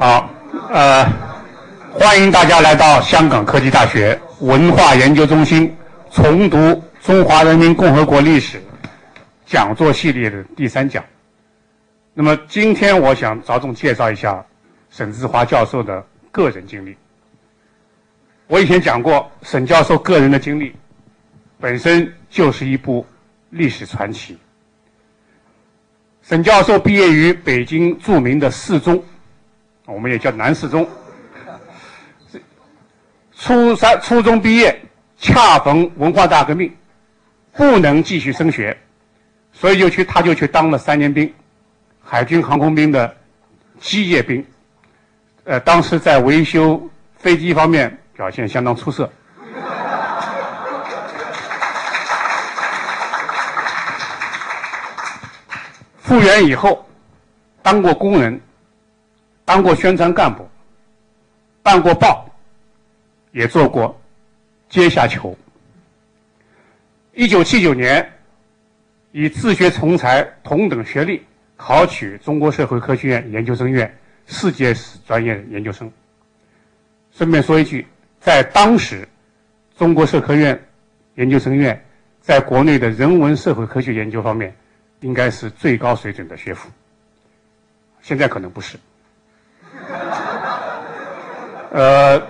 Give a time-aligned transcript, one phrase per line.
[0.00, 0.30] 好，
[0.70, 1.04] 呃，
[1.92, 5.76] 欢迎大家来到香港科技大学文化研究中心
[6.10, 8.62] 重读中华人民共和国历史
[9.44, 11.04] 讲座系列的第三讲。
[12.14, 14.42] 那么今天我想着重介绍一下
[14.88, 16.96] 沈志华教授的个人经历。
[18.46, 20.74] 我以前讲过，沈教授个人的经历
[21.60, 23.04] 本身就是一部
[23.50, 24.38] 历史传奇。
[26.22, 29.04] 沈教授毕业于北京著名的四中。
[29.90, 30.88] 我们也叫南四中，
[33.36, 34.80] 初三初中毕业，
[35.18, 36.72] 恰逢文化大革命，
[37.52, 38.76] 不能继续升学，
[39.52, 41.32] 所以就去他就去当了三年兵，
[42.04, 43.16] 海军航空兵的
[43.80, 44.46] 机械兵，
[45.42, 46.80] 呃，当时在维修
[47.18, 49.10] 飞机方面表现相当出色。
[56.00, 56.88] 复员以后，
[57.60, 58.40] 当过工人。
[59.50, 60.48] 当过宣传干部，
[61.60, 62.24] 办过报，
[63.32, 64.00] 也做过
[64.68, 65.36] 阶下囚。
[67.14, 68.08] 一九七九年，
[69.10, 71.26] 以自学成才同等学历
[71.56, 73.92] 考取中国社会科学院研究生院
[74.24, 75.90] 世界史专业研究生。
[77.10, 77.84] 顺便说一句，
[78.20, 79.08] 在当时，
[79.76, 80.56] 中国社科院
[81.16, 81.84] 研究生院
[82.20, 84.54] 在国内的人文社会科学研究方面，
[85.00, 86.70] 应该是最高水准的学府。
[88.00, 88.78] 现在可能不是。
[91.72, 92.20] 呃，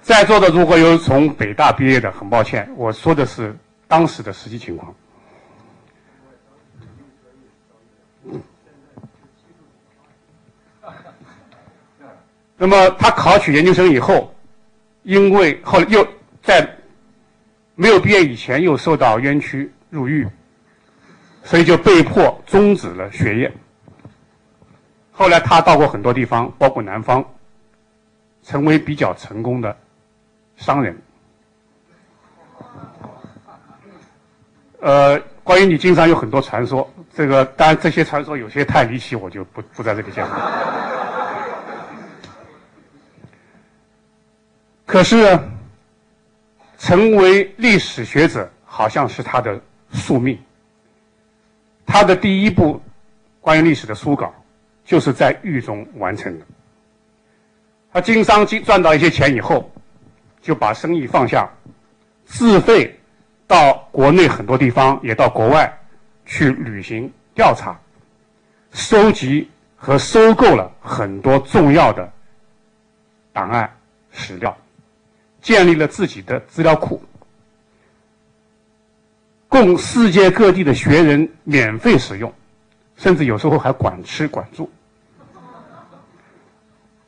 [0.00, 4.94] 在座的如果有从北大毕业的，很抱歉，我说的是当时的实际情况。
[12.56, 14.34] 那么他考取研究生以后，
[15.02, 16.06] 因为后来又
[16.42, 16.68] 在
[17.74, 20.28] 没有毕业以前又受到冤屈入狱，
[21.42, 23.52] 所以就被迫终止了学业。
[25.22, 27.24] 后来他到过很多地方，包括南方。
[28.44, 29.76] 成为比较成功的
[30.56, 31.00] 商人。
[34.80, 40.50] 呃，关于你经常有很多传说，这个当然这些传说有些太离奇，我就不不在这里讲了。
[44.84, 45.38] 可是，
[46.78, 49.56] 成为历史学者好像是他的
[49.92, 50.36] 宿命。
[51.86, 52.82] 他的第一部
[53.40, 54.34] 关于历史的书稿，
[54.92, 56.44] 就是在狱中完成的。
[57.94, 59.72] 他经商经赚到一些钱以后，
[60.42, 61.48] 就把生意放下，
[62.26, 62.94] 自费
[63.46, 65.72] 到国内很多地方，也到国外
[66.26, 67.74] 去旅行调查，
[68.72, 72.12] 收集和收购了很多重要的
[73.32, 73.74] 档案
[74.10, 74.54] 史料，
[75.40, 77.02] 建立了自己的资料库，
[79.48, 82.30] 供世界各地的学人免费使用，
[82.98, 84.70] 甚至有时候还管吃管住。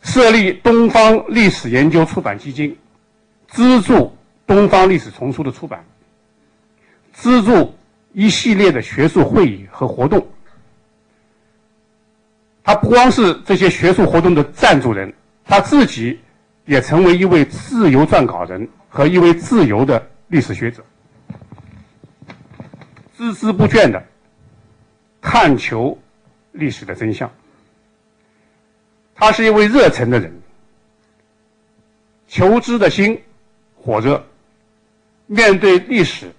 [0.04, 2.76] 设立东方历史研究出版基金，
[3.48, 4.16] 资助
[4.46, 5.84] 东方历史丛书的出版，
[7.12, 7.74] 资助
[8.12, 10.24] 一系列的学术会议和活动。
[12.62, 15.12] 他不光是这些学术活动的赞助人，
[15.44, 16.20] 他自己
[16.66, 20.84] 也成为一位自由撰稿人和一位自由的历史学者，
[23.18, 24.02] 孜孜不倦的
[25.20, 25.98] 探求
[26.52, 27.30] 历史的真相。
[29.14, 30.32] 他是一位热忱的人，
[32.26, 33.20] 求知的心
[33.76, 34.22] 火热，
[35.26, 36.30] 面对历史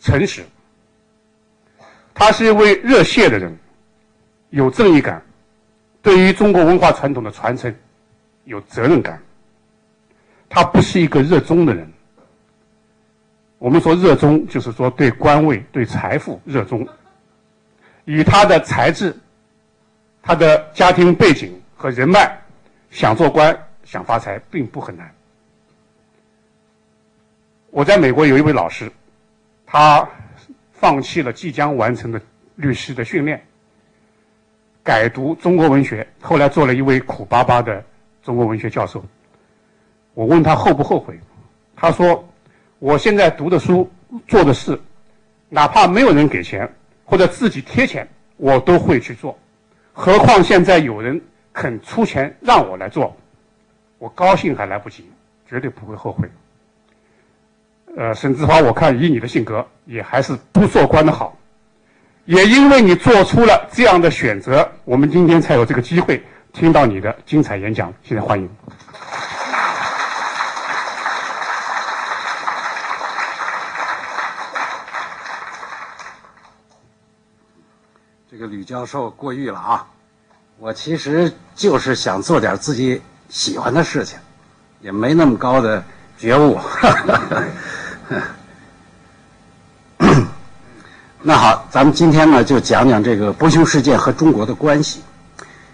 [0.00, 0.42] 诚实。
[2.14, 3.56] 他是一位热血的人，
[4.48, 5.22] 有正义感，
[6.02, 7.74] 对于中国文化传统的传承
[8.44, 9.22] 有责任感。
[10.48, 11.90] 他不是一个热衷的人。
[13.58, 16.86] 我们说热衷，就是说对官位、对财富热衷。
[18.06, 19.14] 以他的才智。
[20.30, 22.38] 他的家庭背景和人脉，
[22.88, 23.52] 想做官、
[23.82, 25.12] 想发财并不很难。
[27.70, 28.88] 我在美国有一位老师，
[29.66, 30.08] 他
[30.72, 32.20] 放弃了即将完成的
[32.54, 33.44] 律师的训练，
[34.84, 37.84] 改读中国文学，后来做了一位苦巴巴的
[38.22, 39.04] 中国文学教授。
[40.14, 41.18] 我问他后不后悔，
[41.74, 42.24] 他说
[42.78, 43.90] ：“我现在读的书、
[44.28, 44.80] 做的事，
[45.48, 46.72] 哪怕没有人给钱
[47.04, 49.36] 或者自己贴钱，我都会去做。”
[50.02, 51.20] 何况现在有人
[51.52, 53.14] 肯出钱让我来做，
[53.98, 55.04] 我高兴还来不及，
[55.46, 56.26] 绝对不会后悔。
[57.98, 61.36] 呃，沈志华，我看以你的性格，也还是不做官的好。
[62.24, 67.92] 也因为你做出了这样的选择，我们今天才有这个机会听到你的精彩演讲。
[68.02, 68.48] 现在欢迎。
[78.40, 79.86] 这个吕教授过誉了啊！
[80.58, 82.98] 我其实就是想做点自己
[83.28, 84.18] 喜欢的事情，
[84.80, 85.84] 也没那么高的
[86.16, 86.58] 觉悟。
[91.20, 95.02] 那好，咱们今天呢就讲讲这个波匈事件和中国的关系。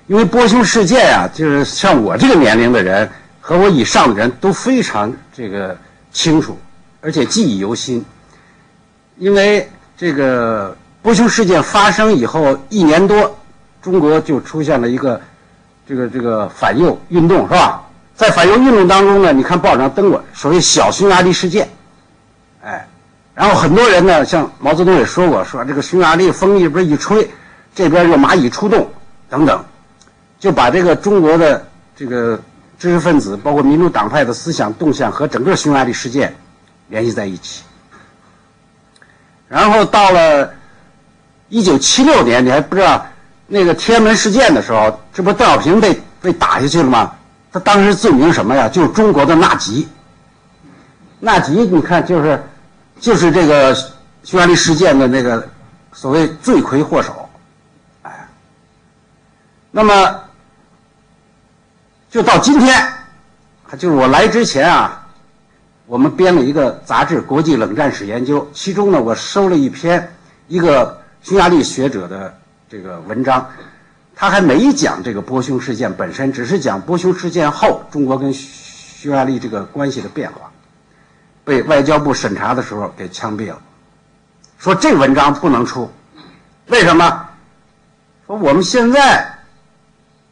[0.09, 3.09] 因为波匈事件啊，就是像我这个年龄的人
[3.41, 5.79] 和我以上的人都非常这个
[6.11, 6.59] 清楚，
[7.01, 8.05] 而且记忆犹新。
[9.19, 13.39] 因为这个波匈事件发生以后一年多，
[13.81, 15.21] 中国就出现了一个
[15.87, 17.81] 这个这个反右运动，是吧？
[18.17, 21.69] 在反右运动当中呢，你看报纸上登过所谓“小匈牙利事件”，
[22.61, 22.89] 哎，
[23.37, 27.31] 然后很多人呢，像毛泽东也说过，说这个匈牙利风一边一吹，
[27.73, 28.91] 这边就蚂蚁出动
[29.31, 29.65] 等等。
[30.41, 31.65] 就把这个中国的
[31.95, 32.37] 这个
[32.81, 36.35] 知识分子，包括民主党派的思想动向和整个匈牙利事件
[36.89, 37.63] 联系在一起。
[39.49, 40.53] 然后到了
[41.49, 43.07] 一九七六年，你还不知道
[43.47, 47.13] 那个天安门事件的时候，这不邓小平被被打下去了吗？
[47.53, 48.69] 他当时罪名什么呀？
[48.69, 49.89] 就是中国的纳吉。
[51.21, 52.43] 纳吉，你看就是
[53.01, 53.75] 就是这个
[54.23, 55.49] 匈牙利事件的那个
[55.93, 57.29] 所谓罪魁祸首，
[58.03, 58.29] 哎，
[59.71, 60.21] 那么。
[62.09, 62.89] 就到今天，
[63.77, 65.07] 就是我来之前啊，
[65.85, 70.15] 我们编了一个杂志《国际冷战史研究》，其中呢，我收了一篇
[70.49, 72.33] 一个匈牙利学者的
[72.69, 73.51] 这个文章，
[74.15, 80.49] 他还没讲这个波匈事件本身，只是讲波匈事件后中国跟匈牙利这个关系的变化，
[81.45, 83.61] 被外交部审查的时候给枪毙了，
[84.57, 85.91] 说这文章不能出，
[86.69, 87.29] 为什么？
[88.29, 89.33] 说我们现在。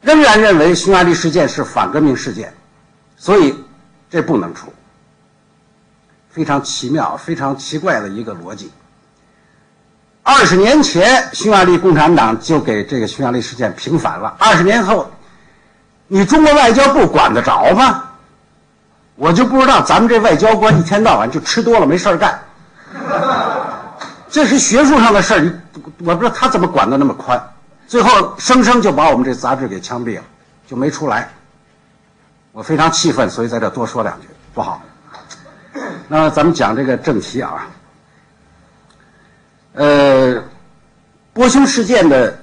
[0.01, 2.53] 仍然认为匈牙利事件是反革命事件，
[3.17, 3.55] 所以
[4.11, 4.71] 这不能出。
[6.29, 8.71] 非常奇妙、非常奇怪的一个逻辑。
[10.27, 14.35] 二十年前，匈牙利共产党就给这个匈牙利事件平反了。
[14.39, 15.09] 二十年后，
[16.09, 18.05] 你中国外交部管得着吗？
[19.17, 22.41] 我就不知道，咱们这外交官一天到晚就吃多了没事儿干。
[24.31, 25.63] 这是学术上的事儿，
[25.99, 27.41] 我不知道他怎么管得那么宽。
[27.87, 30.23] 最后，生生就把我们这杂志给枪毙了，
[30.67, 31.29] 就没出来。
[32.53, 34.83] 我非常气愤，所以在这多说两句不好。
[36.09, 37.67] 那咱们讲这个正题啊。
[39.75, 40.43] 呃，
[41.33, 42.39] 波匈事件的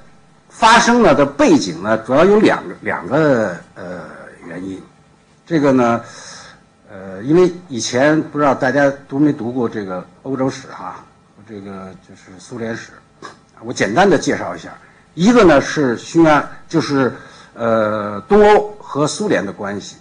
[0.49, 4.01] 发生呢的背景呢，主要有两个两个呃
[4.45, 4.81] 原因。
[5.45, 6.01] 这个呢，
[6.89, 11.03] 呃，因为以前不知道大家读没读过这个欧洲史哈，
[11.47, 12.91] 这个就是苏联史，
[13.61, 14.73] 我简单的介绍一下。
[15.13, 17.13] 一个呢是匈牙，就是
[17.53, 19.95] 呃东欧和苏联的关系，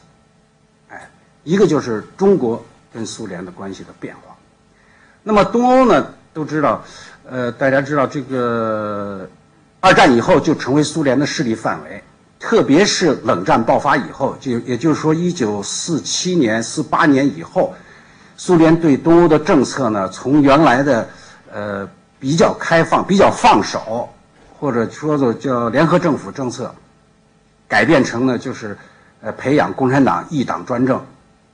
[0.89, 1.09] 哎，
[1.45, 4.37] 一个就是中国跟苏联的关系的变化。
[5.23, 6.83] 那么东欧呢都知道，
[7.29, 9.29] 呃大家知道这个
[9.81, 12.03] 二战以后就成为苏联的势力范围，
[12.39, 17.75] 特别是冷战爆发以后，就也就是说一九四七年、四八年以后，
[18.37, 21.09] 苏联对东欧的政策呢从原来的
[21.53, 21.89] 呃
[22.19, 24.09] 比较开放、比较放手。
[24.61, 26.71] 或者说做叫联合政府政策，
[27.67, 28.77] 改变成呢就是，
[29.23, 31.03] 呃培养共产党一党专政，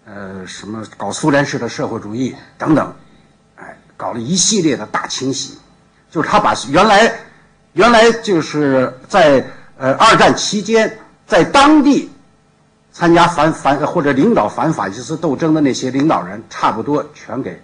[0.04, 2.92] 呃什么搞苏联式的社会主义等等，
[3.96, 5.58] 搞了一系列的大清洗，
[6.10, 7.12] 就是他把原来
[7.72, 9.44] 原来就是在
[9.78, 12.10] 呃二战期间在当地
[12.92, 17.62] 参加反反或者领导反法西斯斗争的那些领导人，差不多全给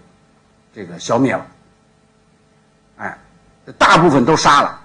[0.75, 1.47] 这个消灭了，
[2.97, 3.19] 哎
[3.79, 4.81] 大部分都杀了。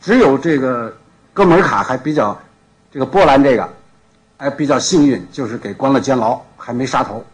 [0.00, 0.96] 只有这个
[1.32, 2.36] 哥们尔卡还比较，
[2.92, 3.68] 这个波兰这个，
[4.36, 7.24] 还比较幸运，就是给关了监牢，还没杀头。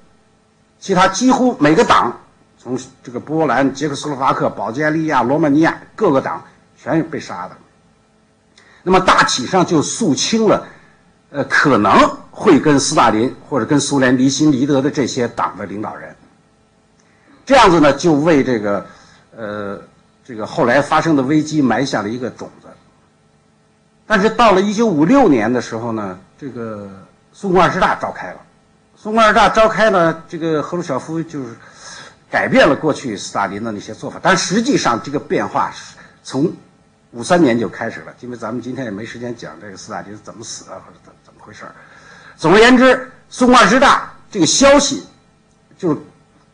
[0.79, 2.15] 其他几乎每个党，
[2.61, 6.45] 从这个波兰、捷克斯洛伐克、保加利亚、罗马尼亚各个党
[6.77, 7.57] 全被杀的。
[8.83, 10.67] 那么大体上就肃清了，
[11.31, 11.93] 呃，可能
[12.31, 16.15] 会跟斯大林或者跟苏联离心离德的这些党的领导人。
[17.47, 18.87] 这样子呢，就为这个，
[19.35, 19.81] 呃。
[20.23, 22.69] 这个后来发生的危机埋下了一个种子，
[24.07, 26.89] 但是到了一九五六年的时候呢，这个
[27.33, 28.37] 苏共二十大召开了，
[28.95, 31.57] 苏共二十大召开呢，这个赫鲁晓夫就是
[32.31, 36.53] 改变了过去斯大林的那些做法，但实际上这个变化是从
[37.11, 41.75] 五三年就开始了，因为咱们今天也没时间讲这个斯大林怎么死啊或者怎怎么回事儿。
[42.37, 45.05] 总而言之，苏共二之大这个消息
[45.77, 46.01] 就。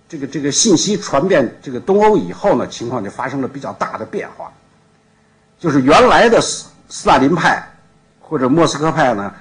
[0.09, 4.52] 这个这个信息传遍这个东欧以后呢，情况就发生了比较大的变化，
[5.59, 7.61] 就是原来的斯斯大林派
[8.21, 9.35] 或者莫斯科派呢，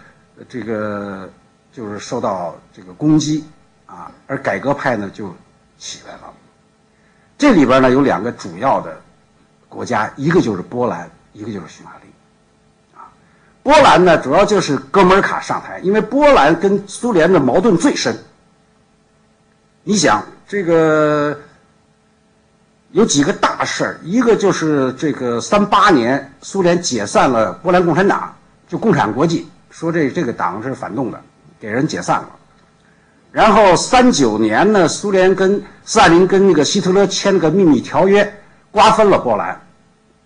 [0.49, 1.29] 这个
[1.71, 3.43] 就是受到这个攻击
[3.85, 5.31] 啊，而改革派呢就
[5.77, 6.34] 起来了。
[7.38, 9.01] 这里边呢有两个主要的
[9.67, 12.08] 国家，一个就是波兰，一个就是匈牙利，
[12.98, 13.12] 啊，
[13.62, 18.17] 波兰呢，主要就是哥门卡上台，因为波兰跟苏联的矛盾最深。
[19.84, 21.38] 你想，这个
[22.91, 28.34] 有几个大事儿，一个就是这个三八年苏联解散了波兰共产党，
[28.67, 31.22] 就共产国际说这这个党是反动的，
[31.60, 32.29] 给人解散了。
[33.35, 38.33] 然后三九年呢，苏联跟斯大林跟那个希特勒签了个秘密条约，
[38.71, 39.59] 瓜分了波兰，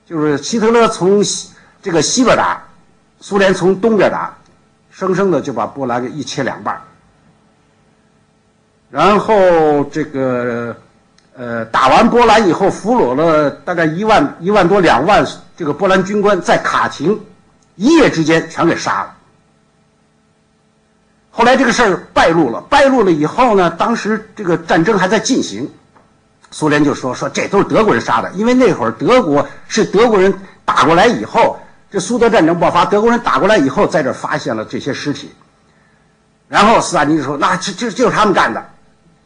[0.05, 1.49] 就是希特勒从西
[1.81, 2.61] 这个西边打。
[3.19, 4.37] 苏联从东边打，
[4.91, 6.79] 生生的就把波兰给一切两半
[8.91, 10.75] 然后这个，
[11.35, 15.25] 呃，打完波兰以后，俘虏了大概一万一万多两万
[15.57, 17.19] 这个波兰军官，在卡廷
[17.75, 19.15] 一夜之间全给杀了。
[21.39, 25.71] 后来这个事儿败露了，败露了以后呢，当时这个战争还在进行，
[26.51, 31.57] 苏联就说说这都是德国人杀的，因为那会儿德国是德国人打过来以后。
[31.89, 35.31] 这苏德战争爆发，德国人打过来以后，在这发现了这些尸体，
[36.49, 38.61] 然后斯大林就说：“那这这就是他们干的，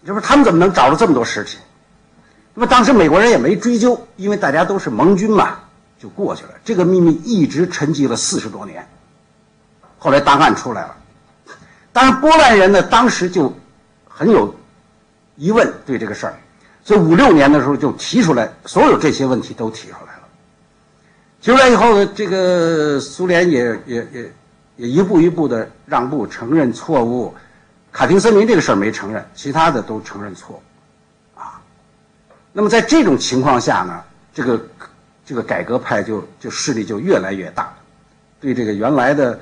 [0.05, 1.58] 这不他们怎么能找着这么多尸体？”
[2.53, 5.55] 那么当时美国人也没追究，因为大家都是盟军嘛，
[6.00, 6.51] 就过去了。
[6.63, 8.88] 这个秘密一直沉寂了四十多年，
[9.98, 10.96] 后来档案出来了，
[11.93, 13.53] 当然波兰人呢，当时就
[14.09, 14.53] 很有
[15.38, 16.33] 疑问对这个事儿，
[16.83, 20.23] 所以五六年的时候就提出来，所有这些问题都提出来了。
[21.39, 21.51] 提。
[21.51, 24.33] 出来以后呢，这个苏联也也也
[24.77, 27.33] 也一步一步的让步，承认错误。
[27.91, 31.62] 卡廷森林这个事儿没承认，其他的都承认错误，啊。
[32.51, 34.01] 那么在这种情况下呢，
[34.33, 34.65] 这个
[35.23, 37.71] 这个改革派就就势力就越来越大，
[38.41, 39.39] 对这个原来的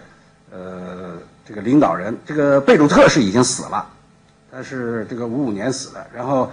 [0.52, 1.18] 呃
[1.52, 3.86] 这个领导人，这个贝鲁特是已经死了，
[4.50, 6.08] 他是这个五五年死的。
[6.16, 6.50] 然后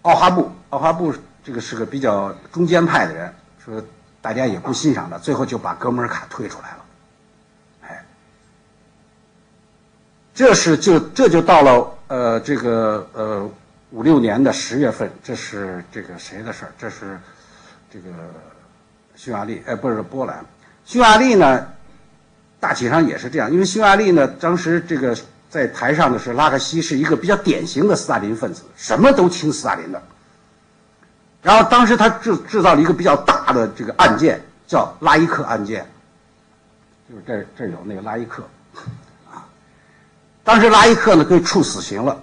[0.00, 1.12] 奥哈布，奥哈布
[1.44, 3.82] 这个是个比较中间派的人，说。
[4.20, 6.84] 大家也不欣赏他，最后就把哥们儿卡推出来了，
[7.82, 8.04] 哎，
[10.34, 13.48] 这是就这就到了呃这个呃
[13.90, 16.72] 五六年的十月份，这是这个谁的事儿？
[16.76, 17.18] 这是
[17.88, 18.10] 这个
[19.14, 20.44] 匈牙利，哎，不是波兰，
[20.84, 21.68] 匈牙利呢，
[22.60, 25.16] 大体上也是这样，因为匈牙利呢，当时这个
[25.48, 30.02] 在台上的是拉克西，是一个比较典型的斯大林分子，什么都听斯大林的。
[31.40, 35.86] 然后当时他制制造了一个比较大的这个案件，叫拉伊克案件，
[37.08, 38.42] 就是这这有那个拉伊克，
[39.30, 39.46] 啊，
[40.42, 42.20] 当时拉伊克呢被处死刑了，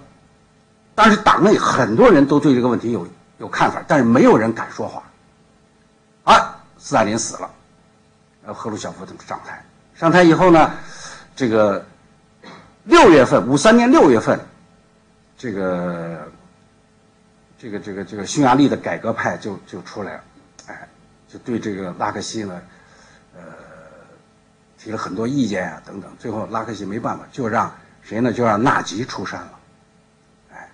[0.94, 5.02] 当时党内很多人都对这个问题有有看法，但是没有人敢说话。
[6.24, 7.50] 啊，斯大林死了，
[8.44, 9.64] 然后赫鲁晓夫他们上台，
[9.98, 10.72] 上台以后呢，
[11.34, 11.84] 这个
[12.84, 14.38] 六月份五三年六月份，
[15.36, 16.28] 这个。
[17.58, 20.20] 这个这个这个匈牙利的改革派就就出来了，
[20.66, 20.86] 哎，
[21.26, 22.60] 就对这个拉克西呢，
[23.34, 23.40] 呃，
[24.78, 26.14] 提了很多意见啊等等。
[26.18, 28.30] 最后拉克西没办法，就让谁呢？
[28.30, 29.50] 就让纳吉出山了，
[30.52, 30.68] 哎，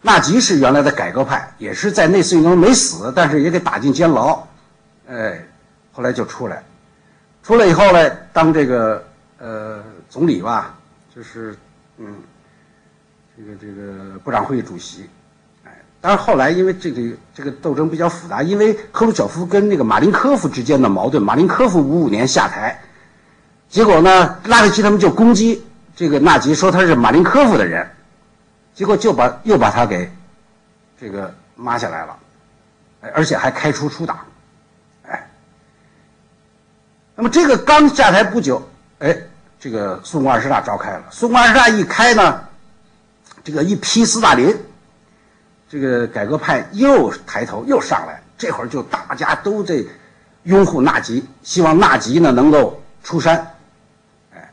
[0.00, 4.40] 纳吉是原来的改革派，也是在内斯运动没死，但是也给打进监牢，
[5.08, 5.44] 哎，
[5.90, 6.62] 后来就出来，
[7.42, 9.04] 出来以后呢，当这个
[9.38, 10.74] 呃总理吧，
[11.14, 11.56] 就是
[11.98, 12.14] 嗯，
[13.36, 15.08] 这个这个部长会议主席。
[15.64, 22.80] 哎但是后来，因为这个这个斗争比较复杂，因为赫鲁晓夫跟那个马林科夫之间的矛盾，马林科夫五五年下台，
[23.68, 27.88] 结果呢，拉里奇他们就攻击这个纳吉，说他是马林科夫的人，
[28.74, 30.10] 结果就把又把他给
[31.00, 32.16] 这个抹下来了，
[33.14, 34.18] 而且还开除出党，
[37.22, 38.60] 那么这个刚下台不久，
[38.98, 39.16] 哎，
[39.60, 42.40] 这个苏共二十大召开了，苏共二十大一开呢，
[43.44, 44.52] 这个一批斯大林。
[45.68, 49.76] 这个改革派又抬头又上来，这会儿就大家都在
[50.42, 53.54] 拥护纳吉，希望纳吉呢能够出山，
[54.34, 54.50] 哎，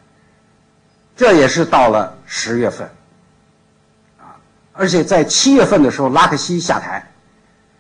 [1.18, 2.88] 这也是到了十月份，
[4.20, 4.38] 啊，
[4.74, 7.04] 而且在七月份的时候，拉克西下台，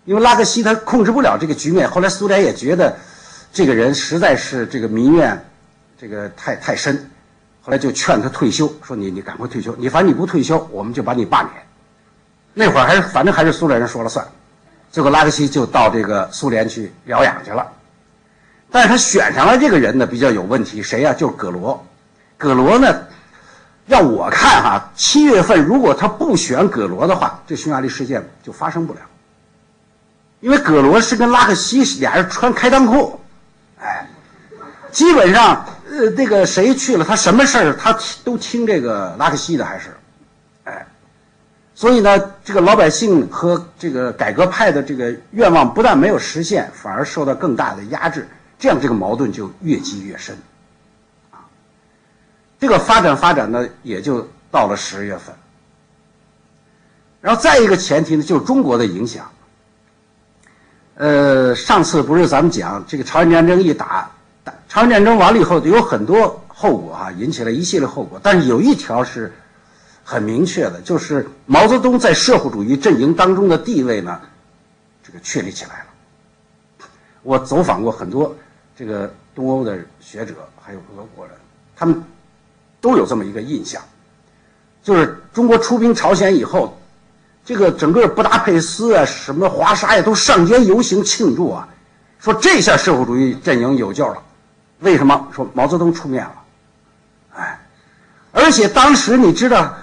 [0.05, 2.97] 因为拉克西他控制不了这个局面，后来苏联也觉得
[3.51, 5.45] 这个人实在是这个民怨
[5.97, 6.95] 这个太太深，
[7.61, 11.53] 后来就劝他退休，说你你赶快退休，你反正你不退休，我们就把你罢免。
[12.53, 14.25] 那会儿还是反正还是苏联人说了算，
[14.91, 17.65] 结果拉克西就到这个苏联去疗养去了，
[18.71, 21.13] 但是他选上了这个人呢比较有问题，谁呀？
[21.13, 21.85] 就是葛罗，
[22.37, 23.03] 葛罗呢，
[23.85, 28.99] 让我看哈，七月份如果他不选葛罗的话，这匈牙利事件就发生不了，
[30.39, 33.19] 因为葛罗是跟拉克西俩人穿开裆裤，
[33.79, 34.07] 哎，
[34.91, 39.89] 基本上呃那个谁去了，他什么事儿他都听这个拉克西的还是。
[40.65, 40.85] 哎
[41.73, 50.37] 所以呢，这个老百姓和这个改革派的这个愿望不但没有实现，反而受到更大的压制，这样这个矛盾就越积越深，
[51.31, 51.39] 啊。
[52.59, 55.33] 这个发展发展呢，也就到了十月份。
[57.21, 59.31] 然后再一个前提呢，就是中国的影响。
[60.99, 64.11] 呃，上次不是咱们讲这个朝鲜战争一打，
[64.67, 68.19] 朝鲜战争完了以后有很多后果哈，引起了一系列后果。
[68.21, 69.31] 但是有一条是
[70.03, 74.19] 很明确的，就是毛泽东在社会主义阵营当中的地位呢，
[75.01, 76.85] 这个确立起来了。
[77.23, 78.35] 我走访过很多
[78.75, 81.33] 这个东欧的学者，还有俄国人，
[81.77, 82.03] 他们
[82.81, 83.81] 都有这么一个印象，
[84.83, 86.77] 就是中国出兵朝鲜以后。
[87.49, 91.67] 这个整个布达佩斯啊，什么华沙呀，都上街游行庆祝啊，
[92.19, 94.21] 说这下社会主义阵营有救了。
[94.81, 95.27] 为什么？
[95.33, 96.31] 说毛泽东出面了，
[97.37, 97.59] 哎，
[98.33, 99.75] 而且当时你知道，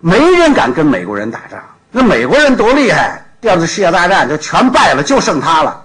[0.00, 5.82] 没人敢跟美国人打仗，那美国人多厉害，第二次世界大战就全败了，就剩他了。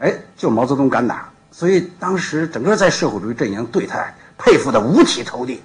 [0.00, 4.04] 哎，就毛泽东敢打，所以当时整个在社会主义阵营对他
[4.36, 5.62] 佩服的五体投地。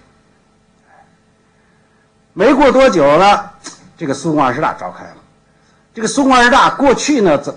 [2.32, 3.52] 没过多久了。
[3.98, 5.16] 这个苏共二十大召开了，
[5.94, 7.56] 这个苏共二十大过去呢，咱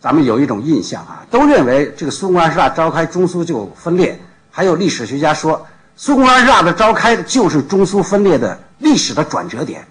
[0.00, 4.20] 咱们有一种印象啊，都认为这个苏共二十大召开，中苏就分裂。
[4.50, 5.66] 还有历史学家说，
[5.96, 9.84] 苏共二十大的召开就是中苏分裂的历史的转折点，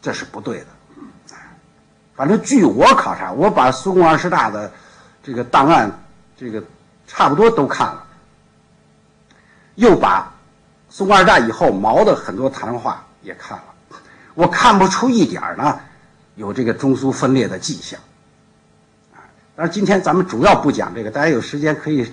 [0.00, 0.66] 这是不对的。
[2.14, 4.70] 反正据我考察，我把苏共二十大的
[5.24, 5.90] 这个档案，
[6.36, 6.62] 这个
[7.08, 8.04] 差不多都看了，
[9.74, 10.32] 又把
[10.88, 13.64] 苏共二十大以后毛的很多谈话也看了。
[14.34, 15.78] 我看不出一点呢，
[16.34, 18.00] 有这个中苏分裂的迹象，
[19.14, 19.22] 啊！
[19.54, 22.10] 但是今天咱们主要不讲这个，大家有时间可以，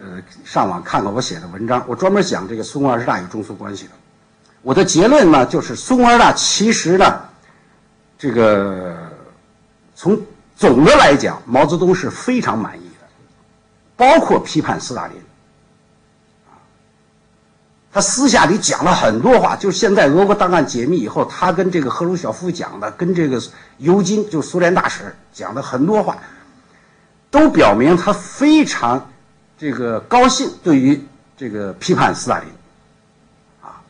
[0.00, 1.82] 呃，上网看看我写的文章。
[1.86, 3.90] 我专门讲这个苏共二十大与中苏关系的。
[4.60, 7.20] 我的结论呢，就是苏共二十大其实呢，
[8.18, 8.98] 这个
[9.94, 10.20] 从
[10.54, 13.08] 总的来讲，毛泽东是非常满意的，
[13.96, 15.16] 包括批判斯大林。
[17.92, 23.42] 他私下里讲了很多话，就是现在俄国档案解密以后，他跟这个赫鲁晓夫讲的，跟这个
[23.78, 26.16] 尤金就苏联大使讲的很多话，
[27.32, 29.10] 都表明他非常
[29.58, 31.04] 这个高兴，对于
[31.36, 32.48] 这个批判斯大林，
[33.60, 33.82] 啊，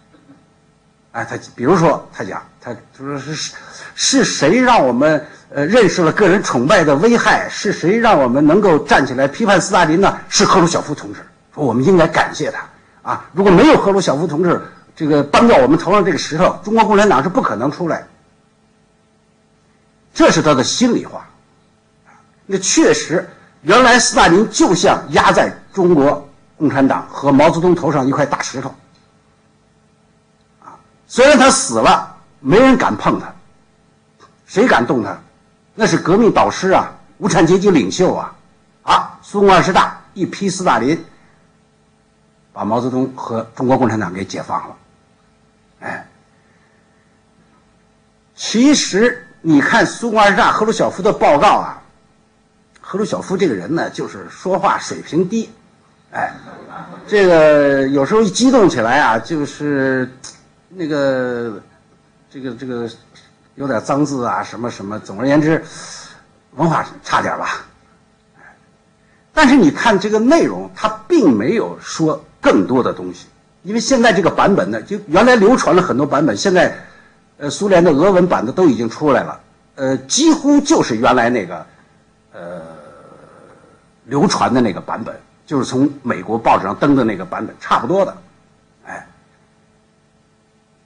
[1.12, 3.52] 哎，他比如说他讲，他他说是
[3.94, 7.46] 是谁让我们呃认识了个人崇拜的危害？
[7.50, 10.16] 是谁让我们能够站起来批判斯大林呢？
[10.30, 11.20] 是赫鲁晓夫同志，
[11.54, 12.64] 说我们应该感谢他。
[13.02, 13.24] 啊！
[13.32, 14.62] 如果没有赫鲁晓夫同志
[14.94, 18.06] 这个搬到我们头上这个石头，中国共产党是不可能出来。
[20.12, 21.26] 这是他的心里话。
[22.44, 23.28] 那确实，
[23.62, 28.74] 原来斯大林就像压在中国共产党和毛泽东头上一块大石头。
[30.62, 33.32] 啊，虽然他死了，没人敢碰他，
[34.46, 35.18] 谁敢动他？
[35.74, 38.34] 那是革命导师啊，无产阶级领袖啊！
[38.82, 41.02] 啊，苏共二十大一批斯大林。
[42.52, 44.76] 把毛泽东和中国共产党给解放了，
[45.80, 46.06] 哎，
[48.34, 51.80] 其实你看苏共二十大赫鲁晓夫的报告啊，
[52.80, 55.48] 赫鲁晓夫这个人呢，就是说话水平低，
[56.10, 56.34] 哎，
[57.06, 60.12] 这个有时候一激动起来啊，就是
[60.68, 61.62] 那个
[62.28, 62.90] 这个这个
[63.54, 65.64] 有点脏字啊，什么什么，总而言之，
[66.56, 67.64] 文化差点吧，
[69.32, 72.20] 但是你看这个内容，他并没有说。
[72.40, 73.26] 更多的东西，
[73.62, 76.74] 因为现在这个版本呢，就原来流传了很多版本，现在，
[77.36, 79.40] 呃，苏联的俄文版的都已经出来了，
[79.74, 81.66] 呃，几乎就是原来那个，
[82.32, 82.62] 呃，
[84.06, 88.16] 流传的那个版本，就是从美国报纸上登的那个版本，差不多的，
[88.86, 89.06] 哎，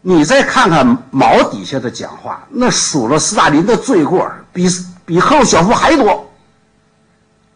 [0.01, 4.67] 你再看看毛底下的讲话，那数了斯大林的罪过，比
[5.07, 6.29] 比赫鲁晓夫还多，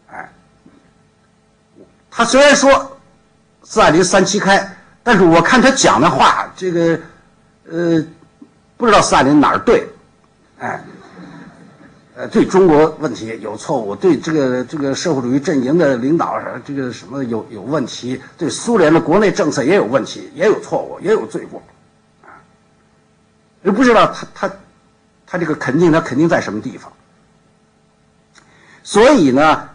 [0.09, 0.31] 哎，
[2.09, 2.95] 他虽然说。
[3.69, 6.99] 斯大林三七开，但是我看他讲的话，这个，
[7.69, 8.03] 呃，
[8.75, 9.87] 不知道斯大林哪儿对，
[10.57, 10.83] 哎，
[12.15, 21.61] 呃，对中国问题有错误，对这个这个社会主义阵营的领导这个什么有有问题，对苏联的国内政策也有问题，也有错误，也有罪过，
[22.23, 22.41] 啊，
[23.61, 24.51] 又不知道他他
[25.27, 26.91] 他这个肯定他肯定在什么地方，
[28.81, 29.69] 所以呢，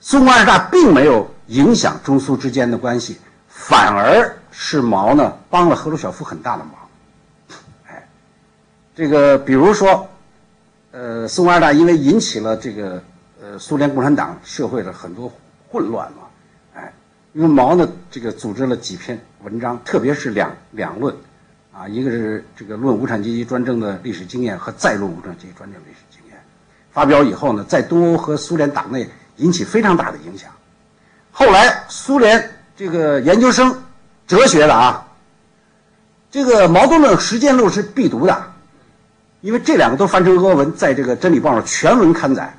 [0.00, 1.32] 苏共二十大并没有。
[1.48, 6.74] 影响中苏之间的关系，反而是毛呢帮了赫鲁晓夫很大的忙。
[7.86, 8.08] 哎，
[8.94, 10.08] 这个比如说，
[10.92, 13.02] 呃，苏共二大因为引起了这个
[13.42, 15.30] 呃苏联共产党社会的很多
[15.68, 16.22] 混乱嘛，
[16.74, 16.92] 哎，
[17.34, 21.14] 因为毛呢这个组织了几篇文章，特别是两两论，
[21.72, 26.42] 啊，一个是这个论无产阶级专政的历史经验和再论无产阶级专政历史经验，
[26.90, 30.50] 发表以后呢，在东欧和苏联党内引起非常大的影响。
[31.36, 33.82] 后来，苏联这个研究生，
[34.24, 35.04] 哲学的啊，
[36.30, 38.52] 这个矛盾论、实践论是必读的，
[39.40, 42.56] 因为这两个都翻成俄文，在这个《真理报》上全文刊载。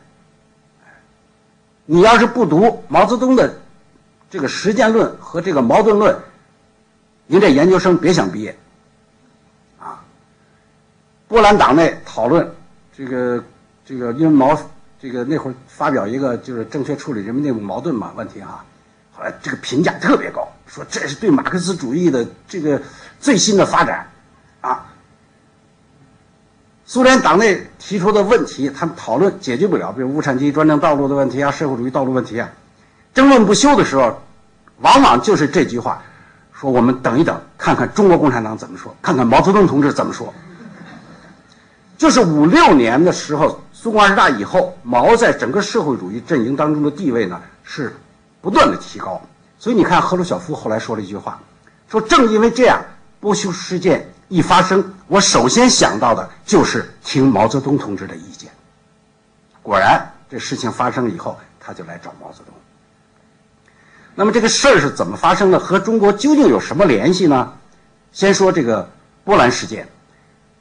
[1.85, 3.57] 你要是不读毛泽东的
[4.29, 6.13] 这个实践论和这个矛盾论，
[7.27, 8.57] 您这研究生别想毕业。
[9.79, 10.03] 啊，
[11.29, 12.53] 波兰党内讨论
[12.93, 13.41] 这个
[13.85, 14.53] 这个，因为毛
[15.05, 18.65] 这个那会儿发表一个就是正确处理人民内部矛盾嘛问题哈。
[19.15, 22.81] 后来这个评价特别高，说这是对马克思主义的这个
[23.19, 24.07] 最新的发展，
[24.61, 24.83] 啊，
[26.87, 32.49] 苏联党内提出的问题，他们讨论解决不了，比如无产阶级专政道路的问题啊，社会主义道路问题啊，
[33.13, 34.19] 争论不休的时候，
[34.79, 36.01] 往往就是这句话，
[36.51, 40.33] 说我们等一等，看看中国共产党怎么说，看看毛泽东同志怎么说。
[41.95, 47.95] 就是五六年的时候，苏共二十大以后，毛在整个社会主义阵营当中的地位呢是。
[48.41, 49.21] 不断的提高，
[49.59, 51.39] 所以你看赫鲁晓夫后来说了一句话，
[51.87, 52.83] 说正因为这样，
[53.19, 58.49] 波修事件一发生，我首先想到的就是听毛泽东同志的意见。
[59.61, 62.55] 果然，这事情发生以后，他就来找毛泽东。
[64.15, 65.59] 那么这个事儿是怎么发生的？
[65.59, 67.53] 和中国究竟有什么联系呢？
[68.11, 68.89] 先说这个
[69.23, 69.87] 波兰事件。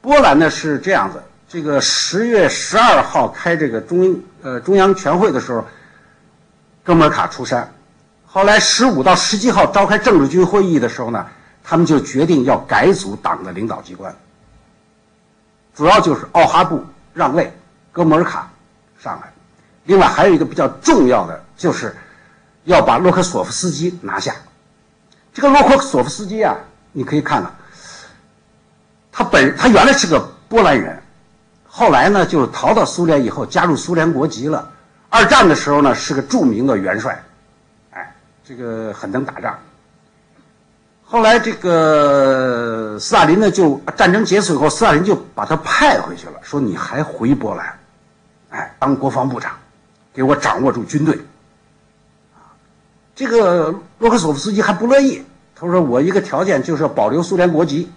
[0.02, 5.64] 波兰呢是这样子，这个十月十二号开这个中呃中央全会的时候。
[6.86, 7.72] 哥门卡出山，
[8.26, 11.26] 后来十五到十七号召开政治局会议的时候呢，
[11.62, 14.14] 他们就决定要改组党的领导机关，
[15.74, 17.50] 主要就是奥哈布让位，
[17.90, 18.50] 哥门卡
[18.98, 19.32] 上来，
[19.84, 21.96] 另外还有一个比较重要的就是，
[22.64, 24.36] 要把洛克索夫斯基拿下。
[25.32, 26.54] 这个洛克索夫斯基啊，
[26.92, 27.50] 你可以看看，
[29.10, 31.02] 他本他原来是个波兰人，
[31.76, 34.70] 后来呢就逃到苏联以后加入苏联国籍了。
[35.10, 37.20] 二战的时候呢，是个著名的元帅，
[37.90, 39.58] 哎，这个很能打仗。
[41.04, 47.76] 后来这个斯大林呢，就战争结束以后，斯大林就把他派回去了，说你还回波兰，
[48.50, 49.50] 哎，当国防部长，
[50.12, 51.18] 给我掌握住军队。
[53.16, 55.24] 这个洛克索夫斯基还不乐意，
[55.56, 57.90] 他说我一个条件就是要保留苏联国籍。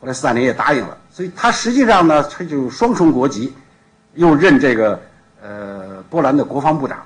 [0.00, 3.54] 后来斯大林也答应了，所以他实际上呢，他就双重国籍，
[4.14, 5.00] 又任这个。
[5.42, 7.02] 呃，波兰的国防部长，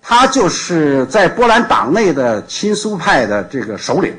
[0.00, 4.16] 他就是在波兰党内的亲苏派的这个首领。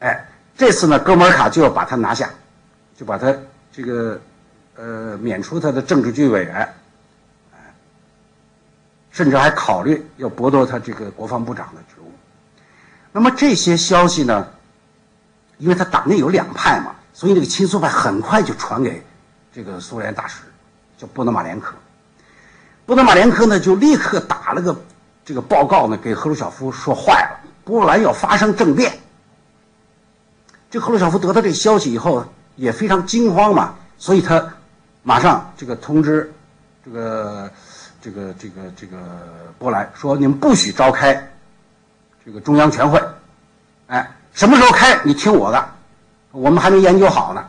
[0.00, 2.28] 哎，这次呢，哥门卡就要把他拿下，
[2.94, 3.34] 就把他
[3.72, 4.20] 这个
[4.74, 6.68] 呃免除他的政治局委员，
[9.10, 12.12] 甚至还考虑要剥夺他这个国防部长的职务。
[13.12, 14.46] 那么这些消息呢，
[15.58, 19.04] 因为他党内有两派嘛，所以这个亲苏派很快就传给
[19.52, 20.40] 这个苏联大使。
[20.98, 21.74] 叫波德马连科，
[22.86, 24.74] 波德马连科呢就立刻打了个
[25.26, 28.98] 这个报告呢给赫鲁晓夫说坏了，波兰要发生政变。
[30.70, 34.42] 这赫鲁晓夫得到这消息以后也非常惊慌嘛，所以他
[35.02, 36.32] 马上这个通知
[36.82, 37.50] 这个
[38.00, 38.96] 这个这个这个
[39.58, 41.30] 波兰说你们不许召开
[42.24, 42.98] 这个中央全会，
[43.88, 45.68] 哎，什么时候开你听我的，
[46.30, 47.42] 我们还没研究好呢。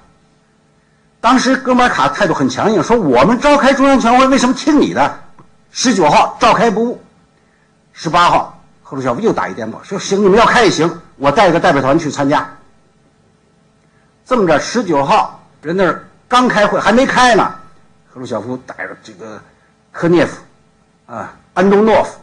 [1.19, 5.19] 当时哥马卡态度很强硬，说：“我们召开中央全会，为什么听你的？”
[5.69, 7.01] 十九号召开不误，
[7.91, 12.49] 十八号赫鲁晓夫又打一电报说：“行，你们要开也行，我带个代表团去参加。”
[14.25, 17.53] 这么着，十九号人那儿刚开会，还没开呢，
[18.07, 19.41] 赫鲁晓夫带着这个
[19.91, 20.41] 科涅夫，
[21.05, 22.17] 啊，安东诺夫，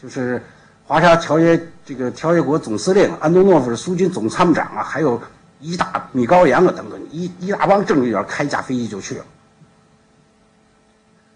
[0.00, 0.40] 就是
[0.86, 5.20] 华沙条约这个条约国总司令，安东诺夫是苏军总参谋长啊，还有。
[5.60, 9.24] 一大米高扬啊，等等，一一大帮政治员开架飞机就去了，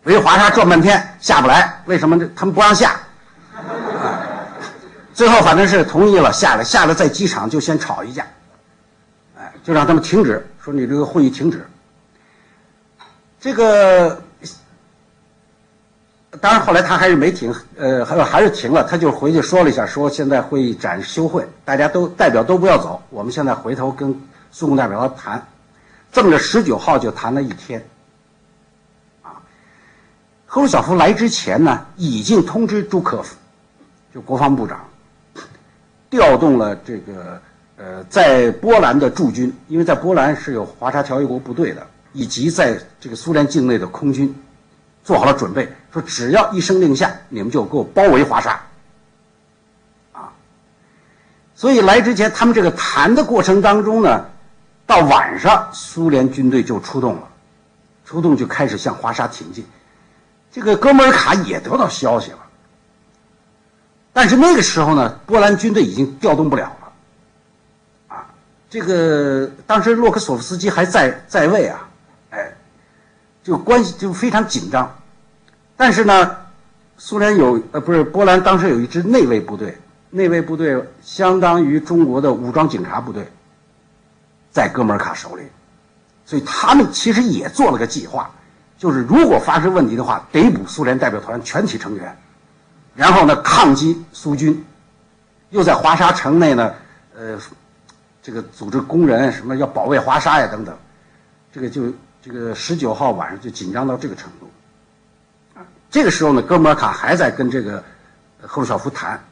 [0.02, 2.28] 围华沙转半天下不来，为什么呢？
[2.36, 3.00] 他们不让下。
[5.14, 8.26] 最后反正是同意了，下来，下来在机场就先吵一架，
[9.38, 11.66] 哎，就让他们停止，说你这个会议停止。
[13.40, 14.22] 这个
[16.40, 24.14] 当然后来他还是没停，呃，还还是停了，他就回去说了一下，说现在会议暂休会，大家都代表都不要走，我们现在回头跟
[24.50, 25.44] 苏共代表谈，
[26.12, 27.84] 这么着十九号就谈了一天。
[29.22, 29.40] 啊，
[30.46, 33.36] 赫鲁晓夫来之前呢，已经通知朱可夫，
[34.14, 34.78] 就国防部长，
[36.08, 37.40] 调动了这个
[37.76, 44.34] 呃在波兰的驻军，因为在波兰是有华沙条约国部队的，以及在这个苏联境内的空军。
[45.08, 48.60] 做好了准备，说只要一声令下，你们就给我包围华沙。
[50.12, 50.30] 啊，
[51.54, 54.26] 所以来之前，他们这个谈的过程当中呢，
[54.86, 57.22] 到晚上，苏联军队就出动了，
[58.04, 59.64] 出动就开始向华沙挺进。
[60.52, 62.38] 这个哥们尔卡也得到消息了，
[64.12, 68.26] 但是那个时候呢，波兰军队已经调动不了了，啊，
[68.68, 71.87] 这个当时洛克索夫斯基还在在位啊，
[73.48, 74.94] 就关系就非常紧张。
[75.74, 76.36] 但是呢，
[76.98, 79.74] 苏联有呃不是波兰当时有一支内卫部队，
[80.10, 83.26] 内卫部队相当于中国的武装警察部队，
[84.50, 85.44] 在哥门卡手里，
[86.26, 88.30] 所以他们其实也做了个计划，
[88.76, 92.14] 就是如果发生问题的话，逮捕苏联代表团全体成员。
[92.94, 94.62] 然后呢，抗击苏军，
[95.48, 96.74] 又在华沙城内呢，
[97.16, 97.38] 呃，
[98.22, 100.76] 这个组织工人什么要保卫华沙呀等等，
[101.50, 101.90] 这个就
[102.22, 104.50] 这个十九号晚上就紧张到这个程度，
[105.58, 107.82] 啊，这个时候呢，哥莫尔卡还在跟这个
[108.40, 109.22] 赫鲁晓夫谈，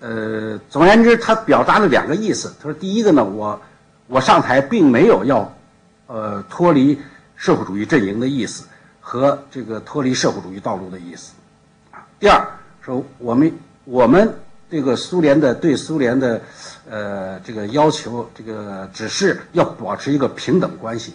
[0.00, 2.52] 呃，总而言之，他表达了两个意思。
[2.58, 3.60] 他说，第一个呢，我
[4.08, 5.54] 我上台并没有要，
[6.06, 7.00] 呃，脱离
[7.36, 8.64] 社会主义阵营的意思
[9.00, 11.32] 和这个脱离社会主义道路的意思。
[12.18, 12.44] 第二，
[12.80, 13.52] 说我们
[13.84, 14.34] 我们
[14.68, 16.40] 这个苏联的对苏联的，
[16.90, 21.14] 呃，这个要求，这个只是要保持一个平等关系，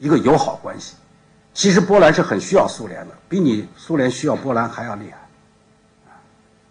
[0.00, 0.96] 一个友好关系。
[1.54, 5.18] 其实波兰是很需要苏联的，比你苏联需要波兰还要厉害。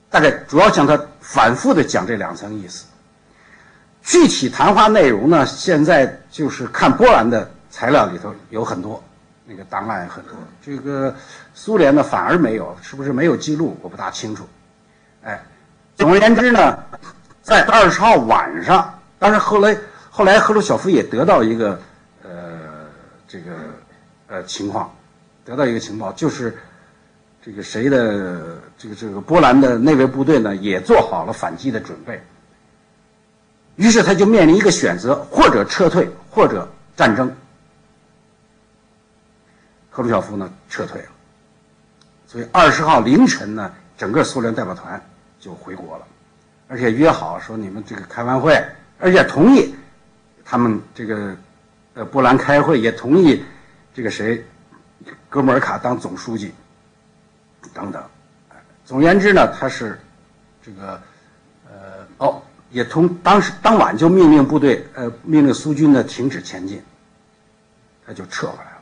[0.09, 2.85] 大概主要讲他反复的讲这两层意思。
[4.01, 9.01] 具体谈话内容呢，现在就是看波兰的材料里头有很多。
[9.51, 11.11] 那个档案很多，这个
[11.55, 13.75] 苏联呢反而没有，是不是没有记录？
[13.81, 14.47] 我不大清楚。
[15.23, 15.43] 哎，
[15.95, 16.77] 总而言之呢，
[17.41, 19.75] 在二十号晚上，当然后来
[20.11, 21.81] 后来赫鲁晓夫也得到一个
[23.29, 23.51] 这个
[24.27, 24.91] 呃情况，
[25.45, 26.57] 得到一个情报，就是
[27.41, 32.19] 这个谁的这个这个波兰的内卫部队呢也做好了反击的准备。
[33.75, 37.31] 于是他就面临一个选择：或者撤退，或者战争。
[39.91, 41.07] 赫鲁晓夫呢撤退了，
[42.25, 45.01] 所以二十号凌晨呢，整个苏联代表团
[45.39, 46.07] 就回国了，
[46.67, 48.59] 而且约好说你们这个开完会，
[48.97, 49.75] 而且同意
[50.43, 51.35] 他们这个
[51.99, 53.43] 呃波兰开会，也同意
[53.93, 54.41] 这个谁
[55.27, 56.53] 哥莫尔卡当总书记
[57.73, 58.01] 等等。
[58.85, 59.99] 总而言之呢，他是
[60.63, 61.01] 这个
[61.67, 66.81] 呃哦，也同当时当晚就命令部队呃命令苏军呢停止前进，
[68.07, 68.77] 他就撤回来了。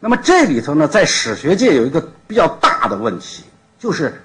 [0.00, 3.44] 那么这里头呢，在史学界有一个比较大的问题，
[3.78, 4.18] 就是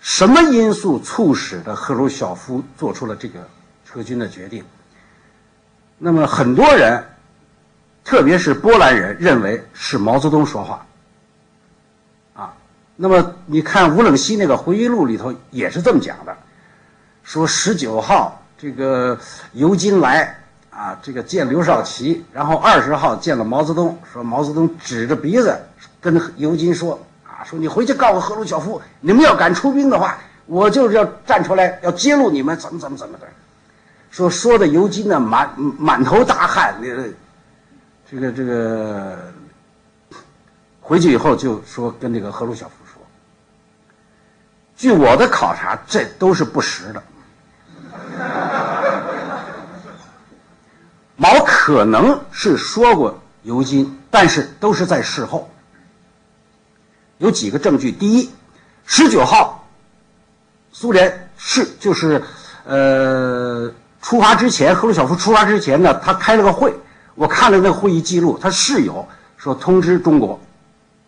[0.00, 3.48] 什么因素促使的赫鲁晓夫做出了这个
[3.86, 4.64] 撤军的决定？
[6.04, 7.02] 那么很多人，
[8.04, 10.84] 特别是波兰人认为是毛泽东说话。
[12.34, 12.52] 啊，
[12.94, 16.36] 那么你看吴冷西那个回忆录里头也是这么讲的，
[17.22, 19.18] 说十九号这个
[19.54, 20.38] 尤金来。
[20.68, 25.58] 啊，这个见刘少奇，然后二十号见了毛泽东，说毛泽东指着鼻子
[26.02, 33.26] 跟尤金说：“啊，说你回去告诉赫鲁晓夫，你们要敢出兵的话，我就是要站出来要揭露你们怎么怎么怎么的。”
[34.14, 37.08] 说说的尤金呢满满头大汗，那个
[38.08, 39.18] 这个这个
[40.80, 43.02] 回去以后就说跟这个赫鲁晓夫说
[44.78, 47.02] ：“据我的考察，这都是不实的。”
[51.16, 55.50] 毛可能是说过尤金，但是都是在事后。
[57.18, 58.30] 有几个证据：第一，
[58.86, 59.68] 十九号，
[60.70, 62.22] 苏联是就是
[62.64, 63.68] 呃
[64.04, 66.74] 出发之前，赫鲁晓夫出发之前呢，他开了个会，
[67.14, 70.38] 我看了那个会议记录，他是有说通知中国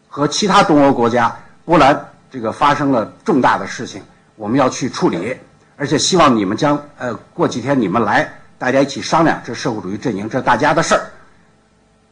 [0.09, 4.03] 和其他东欧国家，波兰这个发生了重大的事情，
[4.35, 5.37] 我们要去处理，
[5.77, 8.33] 而且希望你们将呃过几天你们来。
[8.57, 11.11] 大家一起商量，这社会主义阵营，这大家的事儿，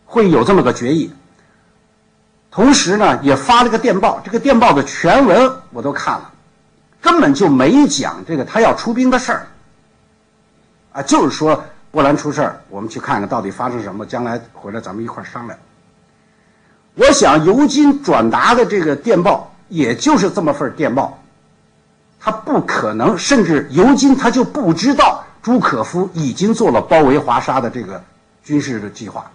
[0.04, 1.10] 会有这么个决议。
[2.50, 6.30] 同时呢，也发了个电报，这个电报的全文我都看了，
[7.00, 9.46] 根本就没讲这个他要出兵的事儿，
[10.94, 15.58] 啊，就是说波兰出事儿，我们去看看到底发生什么，将来回来咱们一块儿商量。
[16.94, 21.18] 我想尤金转达的这个电报，也就是这么份电报，
[22.20, 25.24] 他不可能，甚至尤金他就不知道。
[25.42, 28.02] 朱可夫已经做了包围华沙的这个
[28.42, 29.30] 军事的计划，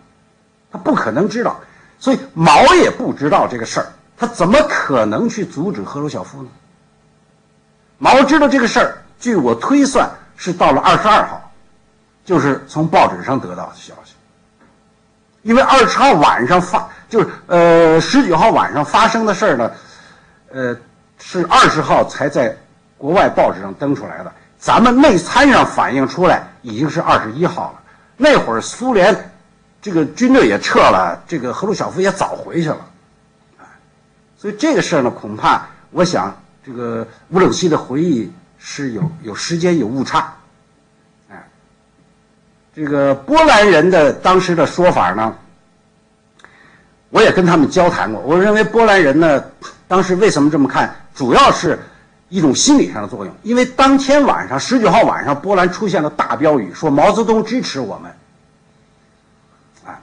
[0.71, 1.59] 他不可能知道，
[1.99, 6.49] 所以毛也不知道这个事儿，他怎么可能去阻止赫鲁晓夫呢？
[7.99, 11.48] 毛知道这个事儿，据我推算是到了二十二号，
[12.29, 14.13] 就是从报纸上得到的消息，
[15.41, 19.71] 因为二十号晚上发，就是呃十九号晚上发生的事儿呢，
[20.53, 20.77] 呃
[21.17, 22.55] 是二十号才在
[22.99, 24.31] 国外报纸上登出来的。
[24.59, 27.81] 咱们内参上反映出来已经是二十一号了，
[28.15, 29.31] 那会儿苏联
[29.81, 32.77] 这个军队也撤了，这个赫鲁晓夫也早回去了，
[34.37, 40.31] 所以这个事儿呢，恐怕我想这个乌鲁西的回忆是有有时间有误差，
[42.79, 45.35] 这个波兰人的当时的说法呢，
[47.09, 48.21] 我也跟他们交谈过。
[48.21, 49.43] 我认为波兰人呢，
[49.85, 51.77] 当时为什么这么看，主要是
[52.29, 53.35] 一种心理上的作用。
[53.43, 58.09] 因为当天晚上十九号晚上，波兰出现了大标语，说毛泽东支持我们。
[59.85, 59.99] 啊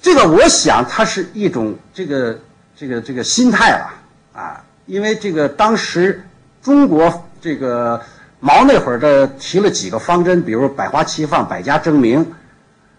[0.00, 2.36] 这个我想，它是一种这个
[2.74, 3.94] 这个这个心态吧
[4.34, 6.26] 啊，因为这个当时
[6.60, 8.02] 中国这个
[8.44, 12.26] 毛那会儿的提了几个方针，比如百花齐放、百家争鸣，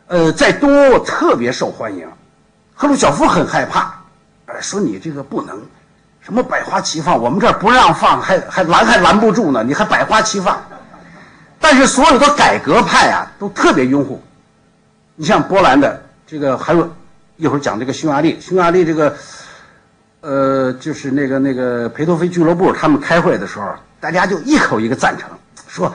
[0.07, 2.07] 呃，在东欧特别受欢迎。
[2.73, 3.93] 赫鲁晓夫很害怕，
[4.45, 5.61] 呃，说你这个不能，
[6.21, 10.57] 什么百花齐放，我们这儿不让放，还还拦还拦不住呢，你还百花齐放。
[11.59, 14.23] 但是所有的改革派啊，都特别拥护。
[15.15, 16.01] 你像波兰的。
[16.25, 16.89] 这个还有，
[17.35, 19.13] 一会儿讲这个匈牙利，匈牙利这个，
[20.23, 25.29] 呃，就是那个那个裴多菲俱乐部，他们开会的时候，大家就一口一个赞成，
[25.67, 25.93] 说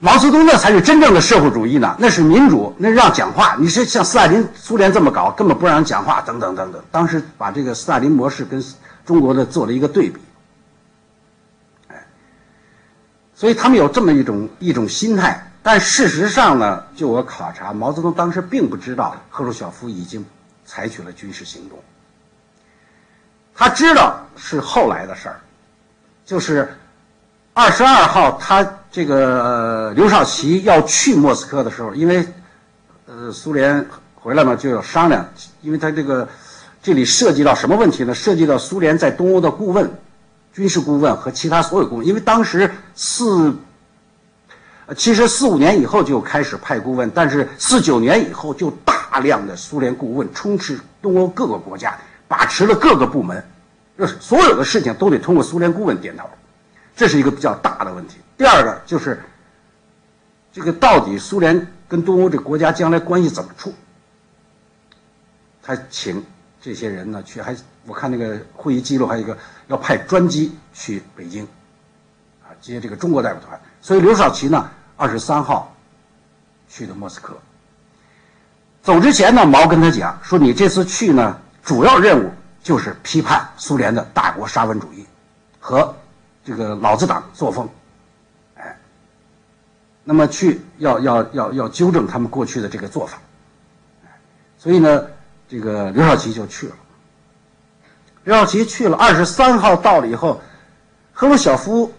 [0.00, 3.54] 毛泽东那才是真正的社会主义呢，那是民主，那让讲话。
[3.56, 6.82] 你是像斯大林、苏联这么搞，根本不让人讲话，等等等等。
[6.90, 8.60] 当时把这个斯大林模式跟
[9.04, 10.20] 中国的做了一个对比，
[11.86, 12.04] 哎，
[13.32, 15.40] 所以他们有这么一种一种心态。
[15.62, 20.26] 但事实上呢，就我考察，毛泽东当时并不知道赫鲁晓夫已经
[20.64, 21.78] 采取了军事行动。
[23.56, 25.40] 他知道是后来的事儿，
[26.26, 26.68] 就是
[27.54, 32.26] 二十二号，他这个刘少奇要去莫斯科的时候，因为
[33.06, 35.26] 呃苏联回来嘛，就要商量，
[35.62, 36.28] 因为他这个
[36.82, 38.14] 这里涉及到什么问题呢？
[38.14, 39.90] 涉及到苏联在东欧的顾问、
[40.52, 43.54] 军事顾问和其他所有顾问，因为当时四。
[44.96, 53.42] 其实四五年以后就开始派顾问，但是四九年以后就大量的苏联顾问充斥东欧各个国家，把持了各个部门，
[53.98, 56.28] 就是所有的事情都得通过苏联顾问点头，
[56.94, 58.16] 这是一个比较大的问题。
[58.36, 59.22] 第二个就是，
[60.52, 63.72] 这个到底苏联跟东欧这国家将来关系怎么处？
[65.62, 66.24] 他请
[66.60, 69.36] 这些人呢去，还我看那个会议记录，还有一个
[69.68, 71.44] 要派专机去北京，
[72.42, 73.60] 啊接这个中国代表团。
[73.80, 75.74] 所以刘少奇呢，二十三号
[76.68, 77.36] 去的莫斯科。
[78.82, 81.36] 走之前呢，毛跟他讲说：“你这次去呢，
[81.66, 82.30] 主要任务
[82.62, 85.04] 就是批判苏联的大国沙文主义
[85.60, 85.94] 和
[86.44, 87.68] 这个老子党作风，
[88.54, 88.78] 哎，
[90.04, 93.18] 那么去要要要要纠正他们过去的这个做法。”
[94.56, 95.04] 所以呢，
[95.48, 96.74] 这个刘少奇就去了。
[98.24, 100.40] 刘少奇去了，二十三号到了以后，
[101.12, 101.92] 赫鲁晓夫。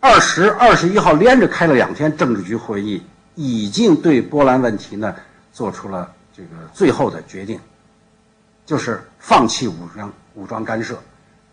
[0.00, 3.02] 二十二十一号连着开了两天政治局会议，
[3.36, 5.16] 已经对波兰问题呢
[5.50, 7.58] 做出了这个最后的决定，
[8.66, 10.98] 就是放弃武装武装干涉，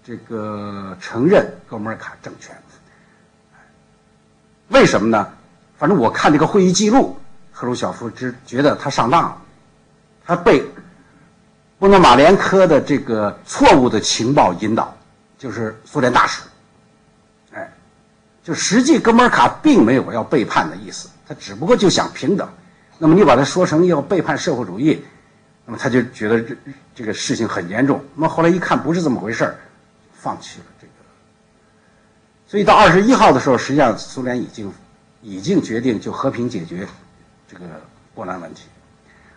[0.04, 2.56] 这个承认哥莫尔卡政权。
[4.70, 5.28] 为什么呢？
[5.78, 7.18] 反正我看这个会议记录，
[7.52, 9.38] 赫鲁晓夫只觉得他上当了，
[10.26, 10.64] 他被
[11.80, 14.96] 波诺马连科的这个错误的情报引导，
[15.38, 16.44] 就是苏联大使。
[17.52, 17.70] 哎
[18.44, 22.48] 就实际，哥莫尔卡并没有要背叛的意思，他只不过就想平等。
[22.98, 25.04] 那么你把它说成要背叛社会主义，
[25.66, 26.56] 那么他就觉得这
[26.96, 28.04] 这个事情很严重。
[28.16, 29.56] 那么后来一看不是这么回事儿，
[30.14, 30.94] 放弃了这个。
[32.48, 34.72] 所以到二十一号的时候，实际上苏联已经
[35.22, 36.88] 已经决定就和平解决
[37.48, 37.66] 这个
[38.14, 38.64] 波兰问题。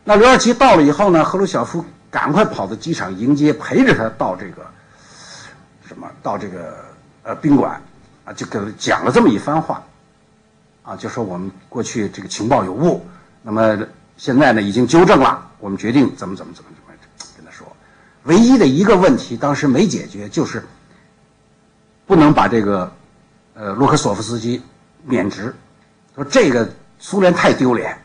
[0.03, 4.67] 那刘少奇到了以后呢，赫鲁晓夫赶快跑到机场迎接，陪着他到这个
[5.87, 6.85] 什么到这个
[7.23, 7.81] 呃宾馆。
[8.27, 9.85] 啊，就给讲了这么一番话，
[10.83, 13.07] 啊，就说我们过去这个情报有误，
[13.43, 13.79] 那么
[14.17, 16.93] 现在呢已经纠正了，我们决定怎么怎么怎么怎么
[17.39, 17.67] 跟他说，
[18.25, 20.63] 唯一的一个问题当时没解决，就是
[22.05, 22.93] 不能把这个
[23.55, 24.61] 呃洛克索夫斯基
[25.05, 25.57] 免职，
[26.15, 27.99] 说这个苏联太丢脸，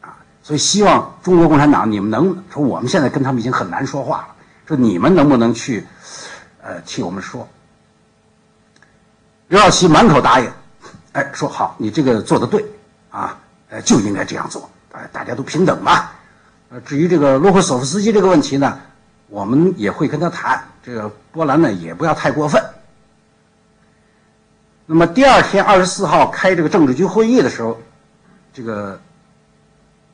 [0.00, 4.34] 啊，所以希望中国共产党你们能说我们现在跟他们已经很难说话了，
[4.66, 5.86] 说你们能不能去
[6.60, 7.48] 呃替我们说。
[9.46, 10.52] 刘少奇满口答应，
[11.12, 12.66] 哎，说好，你这个做的对，
[13.10, 13.38] 啊，
[13.68, 14.68] 呃，就应该这样做，
[15.12, 16.10] 大家都平等嘛。
[16.70, 18.78] 呃，至于这个洛克索夫斯基这个问题呢，
[19.28, 20.62] 我们也会跟他谈。
[20.84, 22.62] 这个波兰呢，也不要太过分。
[24.86, 27.76] 那么第二天二十四号开这个政治局会议的时候，
[28.52, 29.00] 这个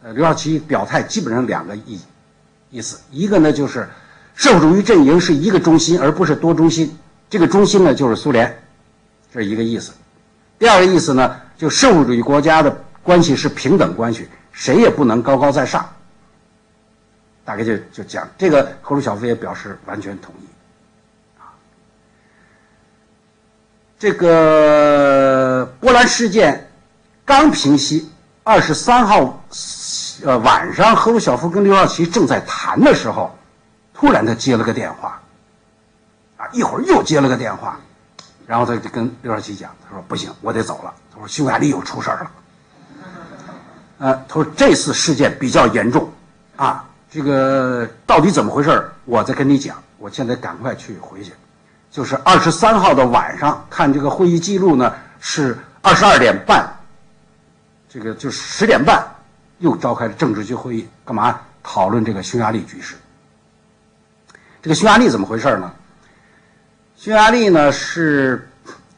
[0.02, 2.00] 呃刘少奇表态基本上两个意
[2.70, 3.86] 意思，一个呢就是
[4.34, 6.96] 社会主义阵营是一个中心，而不是多中心，
[7.28, 8.62] 这个中心呢就是苏联。
[9.30, 9.92] 这是一个意思，
[10.58, 15.86] 第二个意思呢，就社会主义国家的关系是平等关系，谁也不能高高在上。
[17.46, 20.46] 大概就就讲这个，赫鲁晓夫也表示完全同意。
[21.38, 21.54] 啊，
[23.98, 26.68] 这个波兰事件
[27.24, 28.10] 刚平息，
[28.42, 29.42] 二十三号
[30.24, 33.32] 呃晚上，赫鲁晓夫跟刘少奇正在谈的时候，
[33.94, 35.22] 突然他接了个电话，
[36.36, 37.78] 啊，一会儿又接了个电话，
[38.46, 40.92] 然后他就跟刘少奇讲，他说不行，我得走了。
[41.12, 42.30] 他说匈牙利又出事儿了，
[43.98, 46.10] 呃，他说这次事件比较严重，
[46.56, 46.84] 啊，
[47.16, 49.82] 这个到底怎么回事，我再跟你讲。
[49.96, 51.32] 我现在赶快去回去，
[51.90, 56.70] 就是二十三号的晚上看这个会议记录呢，是二十二点半，
[57.88, 59.02] 这个就十点半
[59.60, 62.96] 又召开了政治局会议，干嘛讨论这个匈牙利局势？
[64.60, 65.72] 这个匈牙利怎么回事呢？
[66.98, 68.46] 匈牙利呢是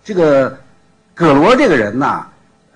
[0.02, 0.58] 这个
[1.14, 2.26] 葛罗这个人呐，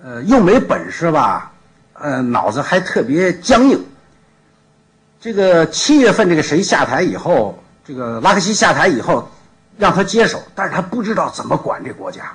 [0.01, 1.51] 呃，又没本事吧，
[1.95, 3.85] 呃，脑子还特别僵硬。
[5.23, 7.57] 这个七月份这个谁下台以后。
[7.85, 9.29] 这个拉克西下台以后，
[9.77, 12.31] 让他接手，但是他不知道怎么管这国家，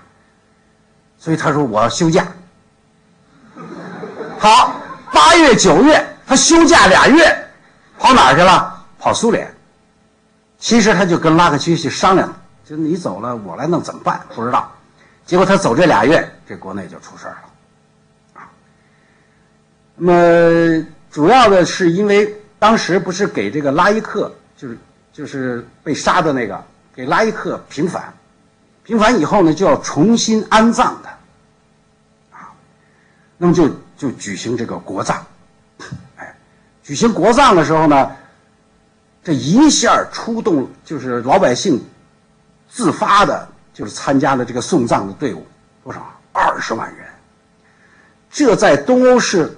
[1.18, 2.26] 所以他说我要休假。
[4.38, 4.74] 好，
[5.10, 7.48] 八月九月他休假俩月，
[7.98, 8.84] 跑哪儿去了？
[8.98, 9.50] 跑苏联。
[10.58, 12.30] 其实他就跟拉克西去商量，
[12.62, 14.20] 就你走了，我来弄怎么办？
[14.34, 14.70] 不知道。
[15.24, 18.48] 结果他走这俩月，这国内就出事儿了，啊。
[19.96, 24.76] 那么主要的是因为当时不是给这个拉伊克就是。
[25.10, 28.14] 就是被杀的那个，给拉伊克平反，
[28.84, 32.54] 平反以后呢，就要重新安葬他，啊，
[33.36, 35.26] 那么就就举行这个国葬，
[36.14, 36.36] 哎，
[36.84, 38.12] 举行国葬的时候呢，
[39.24, 41.84] 这一下出动就是老百姓
[42.68, 45.44] 自发的，就是参加了这个送葬的队伍，
[45.82, 46.08] 多少？
[46.32, 47.04] 二十万人，
[48.30, 49.57] 这在东欧是。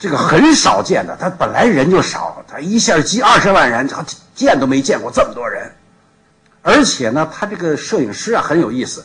[0.00, 4.02] 这个很少见的，他本来人就少，他一下集二十万人，他
[4.34, 5.70] 见都没见过这么多人。
[6.62, 9.04] 而且呢，他这个摄影师啊很有意思，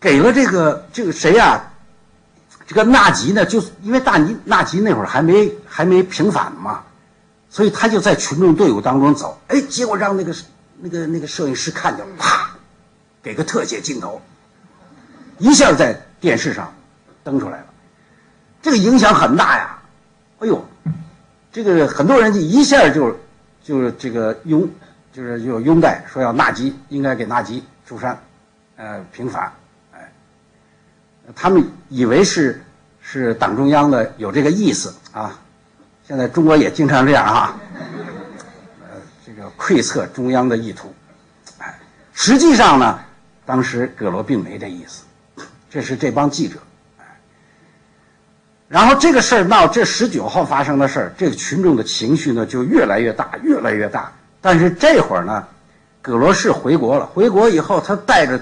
[0.00, 1.64] 给了这个这个谁呀？
[2.66, 6.82] 这个纳吉呢，就因为大尼纳吉那会儿还没还没平反嘛，
[7.48, 9.40] 所以他就在群众队伍当中走。
[9.46, 10.34] 哎，结果让那个
[10.80, 12.50] 那个那个摄影师看见，啪，
[13.22, 14.20] 给个特写镜头，
[15.38, 16.74] 一下在电视上
[17.22, 17.66] 登出来了。
[18.60, 19.78] 这个影响很大呀，
[20.40, 20.64] 哎呦，
[21.52, 23.16] 这个很多人就一下就，
[23.62, 24.68] 就这个拥，
[25.12, 28.18] 就是就拥戴，说要纳吉，应该给纳吉出山，
[28.76, 29.52] 呃，平反，
[29.92, 30.12] 哎，
[31.36, 32.60] 他们以为是
[33.00, 35.38] 是党中央的有这个意思啊，
[36.06, 37.60] 现在中国也经常这样啊，
[38.82, 40.92] 呃，这个窥测中央的意图，
[41.58, 41.78] 哎，
[42.12, 42.98] 实际上呢，
[43.46, 45.04] 当时葛罗并没这意思，
[45.70, 46.58] 这是这帮记者。
[48.68, 54.12] 然后这个事儿闹，这十九号发生的事儿，这个群众的情绪呢就越来越大，越来越大。
[54.42, 55.42] 但是这会儿呢，
[56.02, 57.06] 葛罗士回国了。
[57.06, 58.38] 回国以后，他带着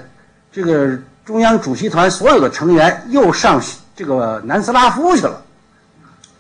[0.51, 3.63] 这个中央主席团所有的成员又上
[3.95, 5.41] 这个南斯拉夫去了。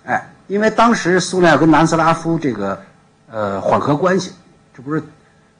[0.04, 2.82] 哎，因为当时苏联要跟南斯拉夫这个
[3.30, 4.32] 呃缓和关系，
[4.76, 5.00] 这不是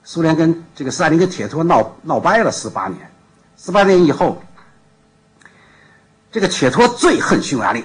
[0.02, 3.08] 苏联跟这个斯大林跟铁托闹闹掰了四八年，
[3.56, 4.42] 四八年以后，
[6.32, 7.84] 这个铁托最恨匈牙利。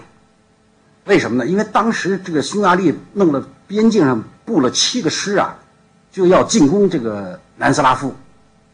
[1.06, 1.50] 为什么呢？
[1.50, 5.58] 因为当时这个匈牙利弄了边境上布了七个师啊，
[6.12, 8.14] 就要进攻这个南斯拉夫，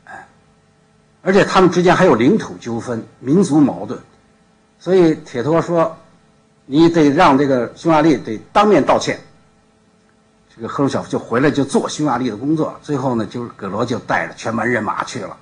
[0.03, 0.27] 哎，
[1.21, 3.97] 而且他们之间还有领土纠纷、民族矛盾，
[4.77, 5.97] 所以铁托说，
[6.65, 9.17] 你得让这个匈牙利得当面道歉。
[10.53, 15.37] 这个赫鲁晓夫就回来就做匈牙利的工作，最后呢，就是葛罗就带着全班人马去了，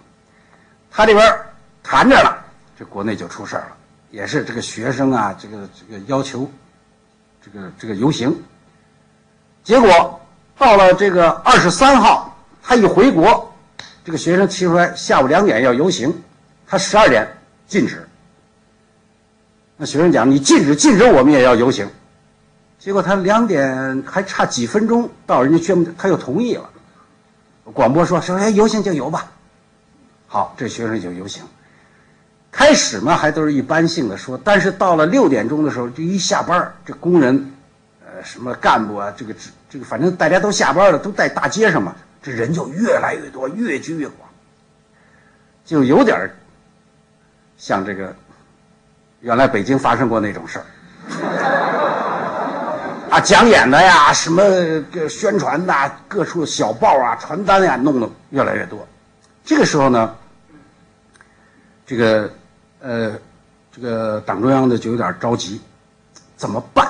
[0.92, 1.36] 他这边
[1.82, 2.46] 谈着了，
[2.78, 3.76] 这国内就出事了，
[4.12, 6.48] 也是这个学生啊，这个这个要求。
[7.46, 8.36] 这个这个游行，
[9.64, 10.20] 结果
[10.58, 13.54] 到了这个二十三号，他一回国，
[14.04, 16.12] 这个学生提出来下午两点要游行，
[16.66, 17.28] 他十二点
[17.68, 18.08] 禁止。
[19.78, 21.88] 那学生讲你禁止禁止我们也要游行，
[22.80, 26.68] 结果他两点还差几分钟到，人家宣布他又同意了，
[27.74, 29.32] 广播说说哎游行就游吧，
[30.26, 31.44] 好这学生就游行。
[32.58, 37.52] 开始嘛还都是一般性的说，但是到了六点钟的时候，就一下班这工人，
[38.02, 41.94] 呃，什么干部啊，这个这这个，反正大家都下班了，都在大街上嘛，
[42.24, 44.30] 这人就越来越多，越聚越广，
[45.66, 46.18] 就有点
[47.58, 48.16] 像这个
[49.20, 50.66] 原来北京发生过那种事儿，
[53.12, 54.42] 啊，讲演的呀，什么
[55.10, 58.88] 宣传的，各处小报啊、传单呀，弄得越来越多。
[59.44, 60.16] 这个时候呢，
[61.86, 62.32] 这个。
[62.86, 63.20] 呃，
[63.72, 65.60] 这个党中央的就有点着急，
[66.38, 66.88] 怎么办？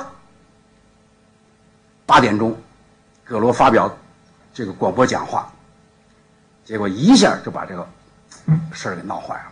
[2.05, 2.53] 八点钟，
[3.23, 3.89] 葛罗发表
[4.53, 5.49] 这个广播讲话，
[6.65, 7.87] 结果一下就把这个
[8.73, 9.45] 事儿给闹坏了。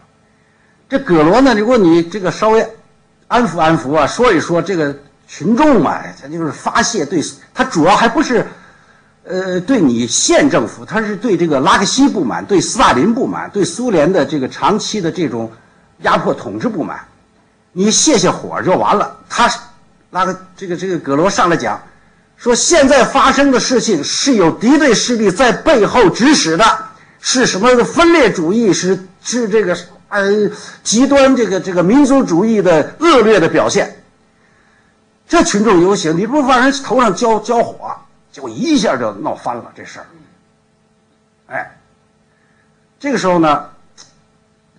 [0.89, 2.67] 这葛罗呢，如果你这个稍微
[3.29, 4.93] 安抚安抚啊，说一说这个
[5.25, 7.21] 群众嘛，他就是发泄对，
[7.53, 8.45] 他主要还不是。
[9.23, 15.49] 呃，对你县政府，他是对这个拉克西不满，对斯大林不满，对苏联的这个长期的这种
[16.04, 17.04] 压迫统治不满，
[17.74, 19.18] 你泄泄火就完了。
[19.28, 19.51] 他
[20.12, 21.82] 拉个这个这个葛罗上来讲，
[22.38, 26.64] 说现在发生的事情是有敌对势力在背后指使的，
[27.20, 29.78] 是什么分裂主义，是是这个
[30.10, 30.49] 呃
[30.84, 34.04] 极端这个这个民族主义的恶劣的表现。
[35.28, 37.95] 这群众游行，你不往人头上浇浇火？
[38.32, 40.06] 就一下就闹翻了这事儿，
[41.45, 41.78] 哎，
[42.99, 43.70] 这个时候呢，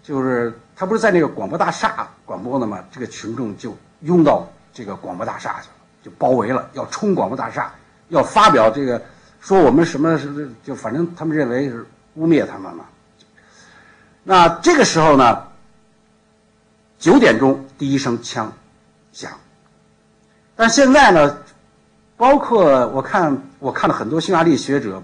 [0.02, 2.84] 就是他不是在那个广播大厦广播的吗？
[2.90, 7.72] 这个群众就拥到这个广播大厦去了，就包围了，要冲广播大厦，
[8.08, 9.00] 要发表这个
[9.40, 12.84] 说我们什么是就反正他们认为是污蔑他们嘛。
[14.22, 15.44] 那这个时候呢，
[16.98, 18.52] 九点钟第一声枪
[19.12, 19.32] 响，
[20.56, 21.38] 但现在呢。
[22.16, 25.02] 包括我看，我看了很多匈牙利学者，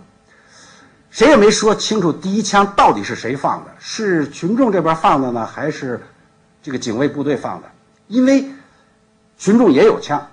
[1.10, 6.00] 谁也没说清楚第一枪到底是谁放的，是群众这边放的呢，还是
[6.62, 7.68] 这个警卫部队放的？
[8.06, 8.48] 因为
[9.36, 10.24] 群众也有枪，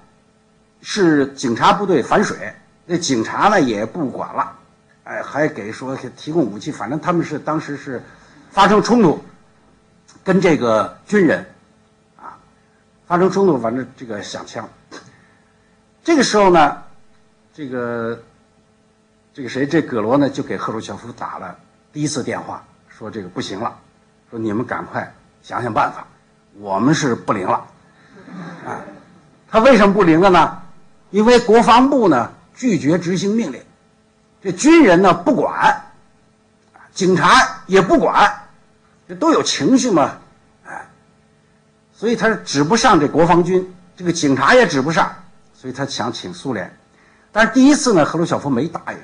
[0.82, 2.53] 是警察部队反水，
[2.86, 4.55] 那警察呢也不管了，
[5.03, 8.03] 哎，还给说提供武器，反正他们是当时是
[8.51, 9.23] 发生冲突，
[10.23, 11.43] 跟这个军人
[12.17, 12.38] 啊
[13.07, 14.67] 发生冲突，反正这个响枪。
[16.03, 16.78] 这个时候呢，
[17.53, 18.21] 这个
[19.38, 21.56] 这个谁，这葛罗呢，就给赫鲁晓夫打了
[21.94, 23.78] 第一次电话，说这个不行了，
[24.32, 25.14] 说你们赶快
[25.44, 26.08] 想想办法，
[26.56, 27.68] 我们是不灵了，
[28.66, 28.82] 啊，
[29.48, 30.60] 他为什么不灵了呢？
[31.12, 33.62] 因为国防部呢拒绝执行命令，
[34.42, 35.86] 这军人呢不管，
[36.92, 38.42] 警察也不管，
[39.08, 40.18] 这都有情绪嘛，
[40.66, 40.90] 哎，
[41.94, 45.14] 所以他是指不上这国防军，这个警察也指不上。
[45.54, 46.76] 所以他想请苏联，
[47.32, 48.98] 但是第一次呢，赫鲁晓夫没答应。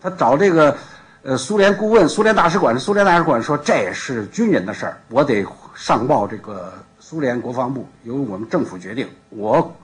[0.00, 0.76] 他找这个
[1.22, 5.44] 呃苏联顾问、苏联大使馆，苏联大使馆说这也是军人的事儿，我得
[5.74, 9.74] 上报这个苏联国防部，由我们政府决定，我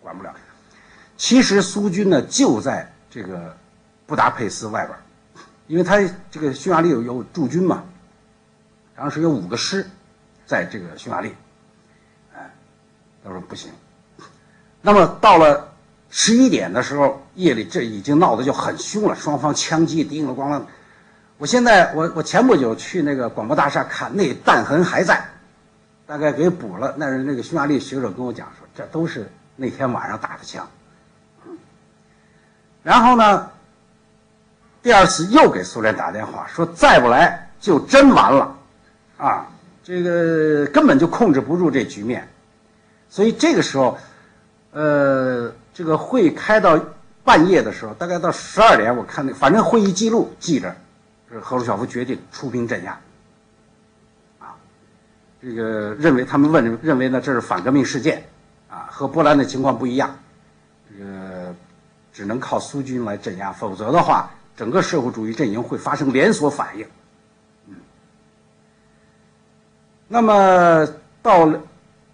[0.00, 0.32] 管不了。
[1.16, 3.56] 其实苏军呢就在这个
[4.06, 5.98] 布达佩斯外边，因为他
[6.30, 7.82] 这个匈牙利有有驻军嘛，
[8.94, 9.84] 当时有五个师
[10.46, 11.34] 在这个匈牙利，
[12.36, 12.48] 哎，
[13.24, 13.72] 他说不行。
[14.80, 15.72] 那么到了
[16.08, 20.60] 十一点的时候，夜里这已经闹得就很凶了，双方枪击叮了咣啷。
[21.36, 25.24] 我现在我我前不久去那个广播大厦看，那弹痕还在，
[26.04, 26.92] 大概给补了。
[26.98, 30.68] 那是那个匈牙利学者跟我讲说，这都是那天晚上打的枪。
[32.82, 33.48] 然后呢，
[34.82, 38.56] 第二次又给苏联打电话说，再不来就真完了，
[39.16, 39.46] 啊，
[39.84, 42.28] 这个根本就控制不住这局面。
[43.08, 43.96] 所以这个时候。
[44.70, 46.78] 呃，这个会开到
[47.28, 50.74] 半夜的时候，大概到十二点，我看那反正会议记录记着，
[51.30, 52.98] 是赫鲁晓夫决定出兵镇压。
[54.38, 54.56] 啊，
[55.42, 58.24] 这个认为他们问认为呢这是反革命事件，
[58.70, 60.16] 啊，和波兰的情况不一样，
[60.88, 61.54] 这个
[62.14, 66.86] 只能靠苏军来镇压，否则的话，整个社会主义阵营会发生连锁反应。
[67.66, 67.74] 嗯，
[70.08, 70.88] 那么
[71.20, 71.60] 到了，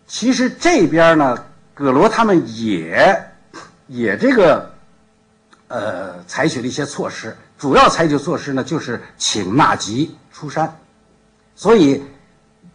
[0.08, 1.44] 其实这边呢。
[1.76, 3.20] 葛罗他们也
[3.88, 4.72] 也这个
[5.74, 10.72] 呃采取了一些措施，主要采取措施呢就是请纳吉出山，
[11.56, 12.00] 所以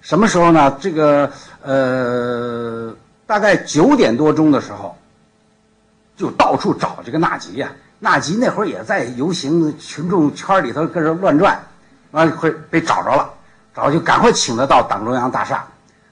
[0.01, 0.77] 什么时候呢？
[0.81, 1.31] 这个
[1.61, 2.93] 呃
[3.25, 4.97] 大概九点多钟的时候，
[6.17, 7.71] 就到处找这个纳吉呀。
[7.99, 11.57] 纳吉那会儿也在游行群众圈里头跟着乱转，
[12.11, 13.29] 完会被找着了，
[13.73, 15.65] 找就赶快请他到党中央大厦。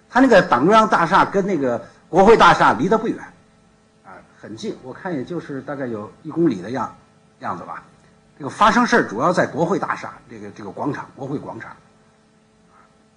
[0.09, 1.85] 他那个党中央大厦跟那个。
[2.09, 3.17] 国会大厦离得不远，
[4.39, 6.95] 很近，我看也就是大概有一公里的样
[7.39, 7.83] 样子吧。
[8.38, 11.75] 这个发生事儿主要在国会大厦这个这个广场，国会广场。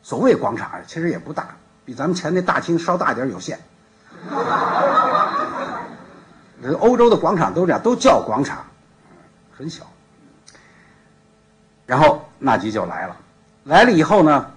[0.02, 1.48] 所谓广场其实也不大，
[1.84, 3.60] 比咱们前那大厅稍大点有限。
[6.78, 8.64] 欧洲的广场都这样，都叫广场，
[9.52, 9.86] 很小。
[11.84, 13.16] 然后纳吉就来了，
[13.64, 14.50] 来了以后呢？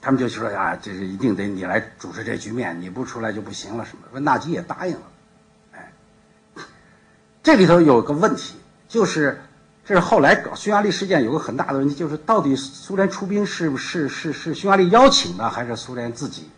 [0.00, 4.02] 他们就说啊，这是一定得你来主持这局面，你不出来就不行了什么？
[4.10, 5.02] 说纳吉也答应了，
[7.42, 8.54] 这里头有个问题，
[8.88, 9.42] 就是
[9.84, 16.48] 这是后来搞匈牙利事件有个很大的问题，就是到底苏联出兵是不是是是匈牙利邀请的，还是苏联自己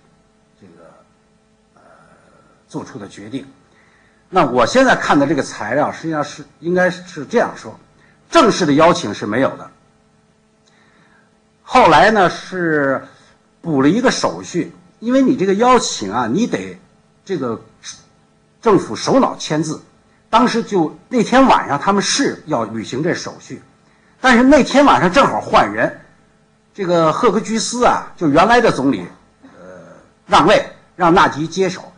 [0.60, 0.90] 这个
[1.74, 1.80] 呃
[2.68, 3.46] 做出的决定？
[4.28, 7.78] 那我现在看的这个材料实际上是应该是这样说，
[8.30, 9.70] 正式的邀请是没有的。
[11.62, 13.02] 后来呢是
[13.62, 16.78] 补了一个手续，因为你这个邀请啊，你得
[17.24, 17.58] 这个
[18.60, 19.80] 政府首脑签字。
[20.34, 23.62] 当时就那天晚上他们是要履行这手续，
[24.20, 26.00] 但是那天晚上正好换人，
[26.74, 29.06] 这个赫克居斯啊，就原来的总理，
[29.44, 29.78] 呃，
[30.26, 31.92] 让位让纳吉接手，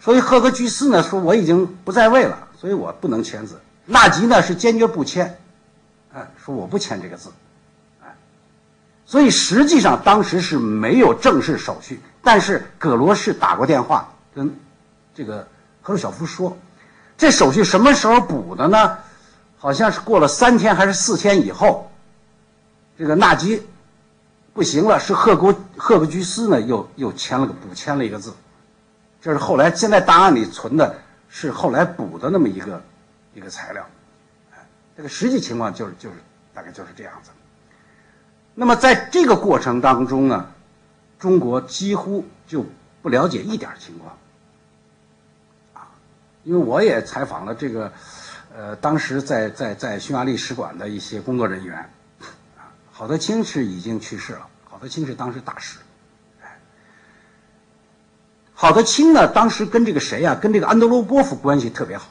[0.00, 3.60] 所以赫克居斯呢说我已经不在位了，所以我不能签字。
[3.86, 5.38] 纳吉呢是坚决不签，
[6.12, 7.30] 哎，说我不签这个字。
[9.06, 14.52] 所以实际上当时是没有正式手续，但是葛罗是打过电话跟
[15.14, 15.46] 这个
[15.80, 16.58] 赫鲁晓夫说，
[17.18, 18.96] 这手续什么时候补的呢？
[19.58, 21.90] 好像是过了三天还是四天以后，
[22.96, 23.60] 这个纳吉
[24.54, 28.32] 不行了，是赫国赫格居斯呢又又签了个补签了一个字，
[29.20, 30.96] 这是后来现在档案里存的
[31.28, 32.80] 是后来补的那么一个
[33.34, 33.84] 一个材料，
[34.96, 36.14] 这个实际情况就是就是
[36.54, 37.30] 大概就是这样子。
[38.54, 40.46] 那么在这个过程当中呢，
[41.18, 42.64] 中国几乎就
[43.02, 44.16] 不了解一点情况，
[46.48, 47.92] 因为我也采访了这个，
[48.56, 51.76] 呃，当时在在在匈牙利使馆的一些工作人员，
[52.56, 55.78] 啊，郝德清是已经去世了，郝德清是当时大使，
[56.42, 56.58] 哎，
[58.54, 62.06] 郝德清呢，当时跟这个谁呀，跟这个安德罗波夫关系特别好，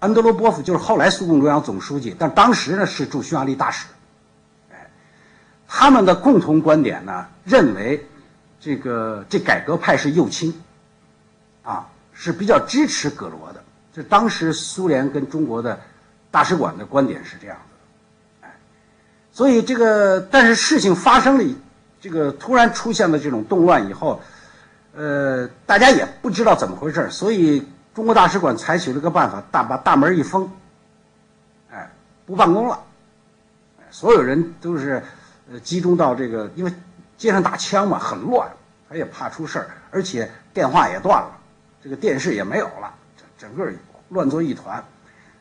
[0.00, 3.86] 安德罗波夫就是后来苏共中央总书记，但当时呢是驻匈牙利大使。
[5.68, 8.04] 他们的共同观点呢，认为
[8.58, 10.52] 这个这改革派是右倾，
[11.62, 11.88] 啊，
[12.20, 13.62] 是比较支持葛罗的。
[13.94, 15.80] 这当时苏联跟中国的
[16.30, 18.54] 大使馆的观点是这样的，哎，
[19.32, 21.54] 所以这个但是事情发生了，
[21.98, 24.20] 这个突然出现了这种动乱以后，
[24.94, 30.50] 呃，大家也不知道怎么回事所以中国大使馆采取了个办法，大把大门一封，
[31.70, 31.90] 哎，
[32.26, 32.78] 不办公了，
[33.90, 35.02] 所有人都是。
[35.52, 36.72] 呃，集中到这个，因为
[37.18, 38.48] 街上打枪嘛，很乱，
[38.88, 41.39] 他也怕出事儿，而且电话也断了，
[41.82, 43.72] 这个电视也没有了，整整个
[44.08, 44.84] 乱作一团，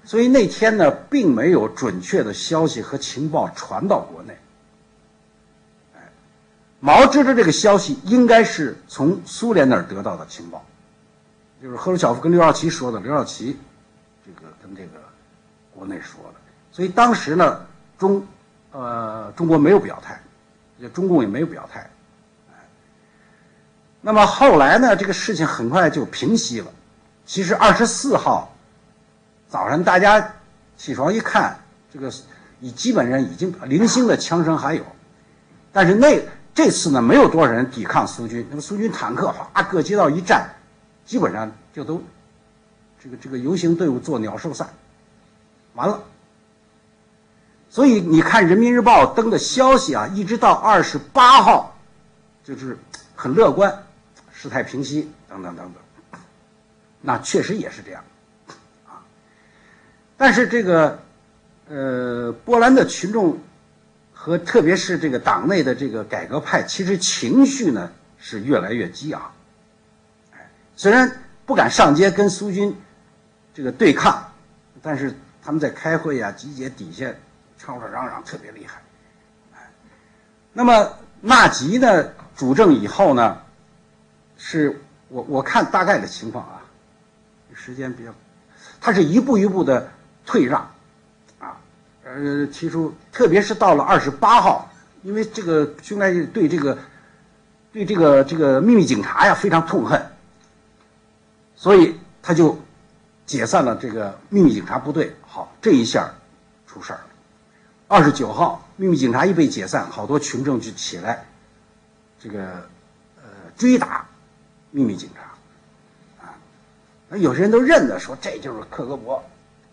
[0.04, 4.38] 所以那天呢，并没有准确的消息和情报传到国内。
[6.80, 10.64] 毛知道这个消息，应该是从苏联那儿得到的情报，
[11.62, 13.58] 就是赫鲁晓夫跟刘少奇说的，刘少奇
[14.26, 15.00] 这个跟这个
[15.76, 16.40] 国内说的，
[16.72, 17.66] 所以当时呢，
[17.98, 18.26] 中。
[18.72, 20.22] 呃，中国没有表态，
[20.78, 21.90] 也中共也没有表态，
[24.02, 26.68] 那么后来呢，这个事情很快就平息了。
[27.26, 28.56] 其实二十四号
[29.48, 30.34] 早上大家
[30.78, 31.60] 起床一看，
[31.94, 32.12] 这个
[32.60, 34.84] 已基本上已经零星的枪声还有，
[35.72, 36.20] 但是那
[36.56, 38.46] 这次呢，没有多少人抵抗苏军。
[38.50, 40.50] 那个苏军坦克哗各街道一站，
[41.06, 42.02] 基本上就都
[43.02, 44.68] 这个这个游行队伍做鸟兽散，
[45.74, 46.02] 完了。
[47.70, 51.78] 所以你看《人民日报》登的消息啊，一直到二十八号，
[52.44, 52.78] 就是
[53.16, 53.84] 很乐观，
[54.42, 56.22] 事态平息等等等等。
[57.02, 58.02] 那确实也是这样，
[58.88, 59.04] 啊。
[60.16, 61.04] 但是这个，
[61.68, 63.38] 呃，波兰的群众
[64.14, 69.30] 和特别是这个党内的这个改革派，其实情绪呢是越来越激昂。
[70.78, 71.12] 虽然
[71.46, 72.74] 不敢上街跟苏军
[73.54, 74.32] 这个对抗，
[74.82, 75.14] 但是
[75.44, 77.14] 他们在开会啊、集结底下。
[77.62, 78.82] 吵吵嚷嚷特别厉害，
[80.54, 83.42] 那么纳吉呢主政以后呢，
[84.42, 86.62] 是我我看大概的情况啊，
[87.54, 88.12] 时间比较，
[88.80, 89.92] 他是一步一步的
[90.26, 90.62] 退让，
[91.40, 91.58] 啊，
[92.06, 94.72] 呃提出，特别是到了二十八号，
[95.04, 96.78] 因为这个匈牙利对这个
[97.74, 100.02] 对这个这个秘密警察呀非常痛恨，
[101.56, 102.58] 所以他就
[103.26, 105.14] 解散了这个秘密警察部队。
[105.28, 106.10] 好，这一下
[106.66, 107.08] 出事儿了。
[107.90, 111.26] 二十九号，秘密警察一被解散，好多群众就起来，
[112.18, 112.40] 这个
[113.18, 113.24] 呃
[113.58, 114.08] 追打
[114.72, 116.34] 秘密警察，啊，
[117.08, 119.20] 那有些人都认得说这就是克格勃，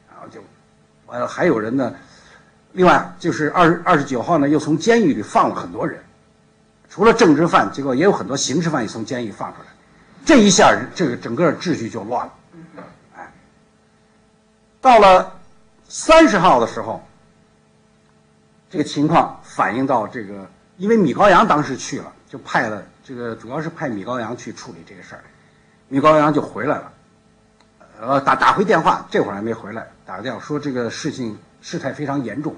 [0.08, 0.40] 然后就
[1.06, 1.94] 完了，还有人呢，
[2.72, 6.02] 另外就是二二十九号呢，又从监狱里放了很多人，
[6.88, 9.66] 除了政治犯，结果也有很多刑事犯也从监狱放出来，
[10.24, 12.32] 这一下这个整个秩序就乱了，
[13.16, 13.32] 哎，
[14.80, 15.38] 到了
[15.88, 17.02] 三十号的时候。
[18.68, 20.44] 这个情况反映到这个，
[20.76, 25.22] 因为米高扬当时去了，就派了这个，主要是派米高扬去处理这个事儿。
[25.88, 26.92] 米高扬就回来了，
[28.00, 32.56] 呃，打打回电话，这会儿还没回来，打个电话说这个事情事态非常严重。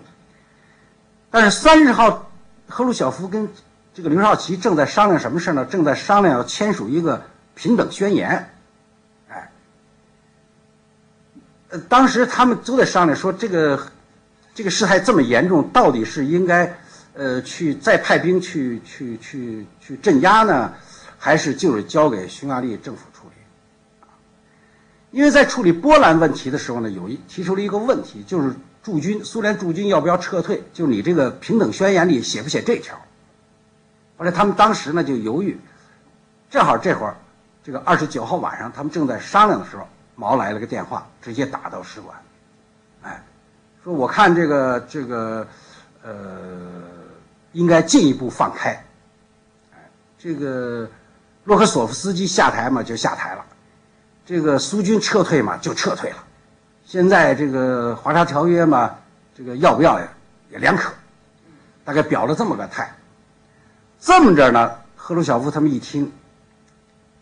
[1.30, 2.30] 但是三十号，
[2.66, 3.46] 赫鲁晓夫跟
[3.92, 5.66] 这个刘少奇正在商量什么事呢？
[5.66, 7.22] 正在商量要签署一个
[7.54, 8.50] 平等宣言。
[9.28, 9.50] 哎，
[11.68, 13.78] 呃，当时他们都在商量说这个。
[14.54, 16.76] 这个事态这么严重，到底是应该，
[17.18, 20.72] 呃，去再派兵去去去去镇压呢，
[21.18, 24.08] 还是就是交给匈牙利政府处理？
[25.10, 28.54] 因为在处理波兰问题的时候呢，有一提出了一个问题，就是
[28.84, 30.62] 驻军苏联驻军要不要撤退？
[30.72, 32.96] 就你这个平等宣言里写不写这条？
[34.16, 35.58] 后来他们当时呢就犹豫，
[36.48, 37.16] 正好这会儿，
[37.64, 42.16] 这个二十九号晚上，他们正在商量的时候，毛来了个电话，直接打到使馆，
[43.02, 43.20] 哎，
[43.82, 45.46] 说我看这个这个，
[46.02, 46.14] 呃，
[47.58, 48.80] 应该进一步放开，
[50.16, 50.88] 这个
[51.42, 53.44] 洛克索夫斯基下台嘛就下台了。
[54.24, 56.24] 这个苏军撤退嘛，就撤退了。
[56.84, 58.94] 现在这个华沙条约嘛，
[59.34, 60.06] 这个要不要呀，
[60.52, 60.92] 也两可。
[61.84, 62.94] 大概表了这么个态。
[63.98, 66.12] 这么着呢，赫鲁晓夫他们一听，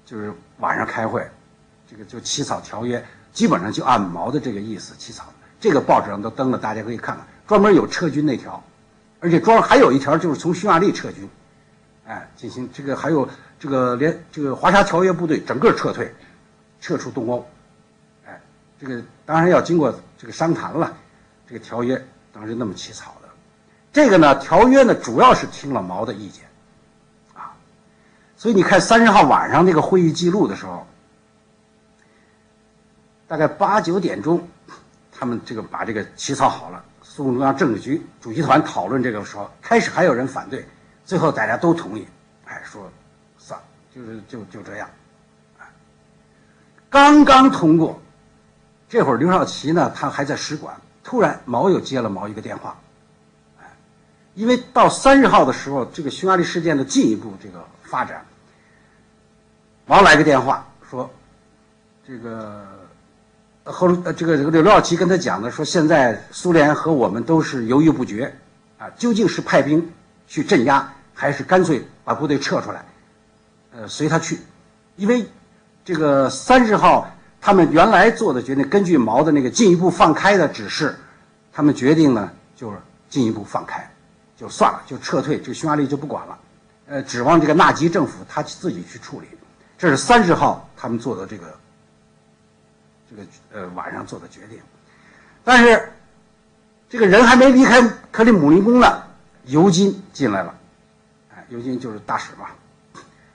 [0.05, 1.27] 就是晚上开会，
[1.91, 5.25] 这个就起草条约，基本上就按毛的这个意思起草。
[5.59, 8.63] 这个报纸上都登了，大家可以看看，专门有撤军那条，
[9.21, 11.29] 而且庄还有一条就是从匈牙利撤军，
[12.07, 16.15] 哎，进行这个还有这个连这个华沙条约部队整个撤退。
[16.79, 17.45] 撤出东欧，
[18.27, 18.41] 哎，
[18.79, 20.95] 这个当然要经过这个商谈了，
[21.49, 22.01] 这个条约
[22.33, 23.29] 当时那么起草的，
[23.93, 26.45] 这个呢，条约呢主要是听了毛的意见，
[27.33, 27.57] 啊，
[28.37, 30.87] 所以你看三十号晚上那个会议记录的时候，
[33.27, 34.47] 大概八九点钟，
[35.11, 36.85] 他们这个把这个起草好了，
[37.17, 40.63] 苏共中央政治局主席团讨论这个时候，开始还有人反对，
[41.03, 42.07] 最后大家都同意，
[42.45, 42.93] 哎，说
[43.39, 44.87] 算了，就是就就这样。
[46.91, 47.99] 刚刚通过，
[48.87, 50.79] 这会儿刘少奇呢，他还在使馆。
[51.03, 52.79] 突然，毛又接了毛一个电话，
[53.63, 53.65] 哎，
[54.35, 58.27] 因为到三十号的时候，这个匈牙利事件的进一步这个发展，
[59.87, 61.11] 毛来个电话说，
[62.07, 62.76] 这个
[63.73, 68.35] 后呃，这个这个刘少奇跟他讲的说，现在苏联和我们都是犹豫不决，
[68.79, 69.91] 啊，究竟是派兵
[70.27, 72.85] 去镇压，还是干脆把部队撤出来，
[73.73, 74.39] 呃，随他去，
[74.97, 75.27] 因为。
[75.89, 77.09] 这个三十号，
[77.41, 80.97] 他们原来做的决定，根据毛的那个进一步放开的指示，
[81.53, 82.77] 他们决定呢，就是
[83.09, 83.89] 进一步放开，
[84.37, 86.39] 就算了，就撤退，这匈牙利就不管了，
[86.89, 89.29] 呃，指望这个纳吉政府他自己去处理。
[89.79, 91.55] 这是三十号他们做的这个，
[93.11, 94.59] 这个呃晚上做的决定。
[95.45, 95.93] 但是，
[96.89, 97.81] 这个人还没离开
[98.11, 99.03] 克里姆林宫呢，
[99.45, 100.55] 尤金进来了，
[101.35, 102.47] 哎，尤金就是大使嘛，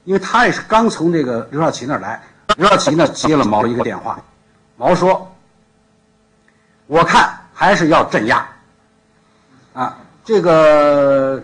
[0.04, 2.22] 因为他也是刚从这个刘少奇那儿来。
[2.58, 4.22] 刘少奇呢接了毛一个电话，
[4.76, 5.34] 毛说
[6.86, 8.46] ：“我看还是要镇压，
[9.74, 11.42] 啊，这个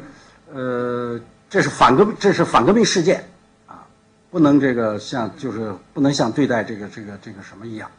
[0.53, 1.17] 呃，
[1.49, 3.25] 这是反革，这是反革命事件，
[3.67, 3.87] 啊，
[4.29, 7.89] 不能这个像就是不能像对待这个这个这个什么一样，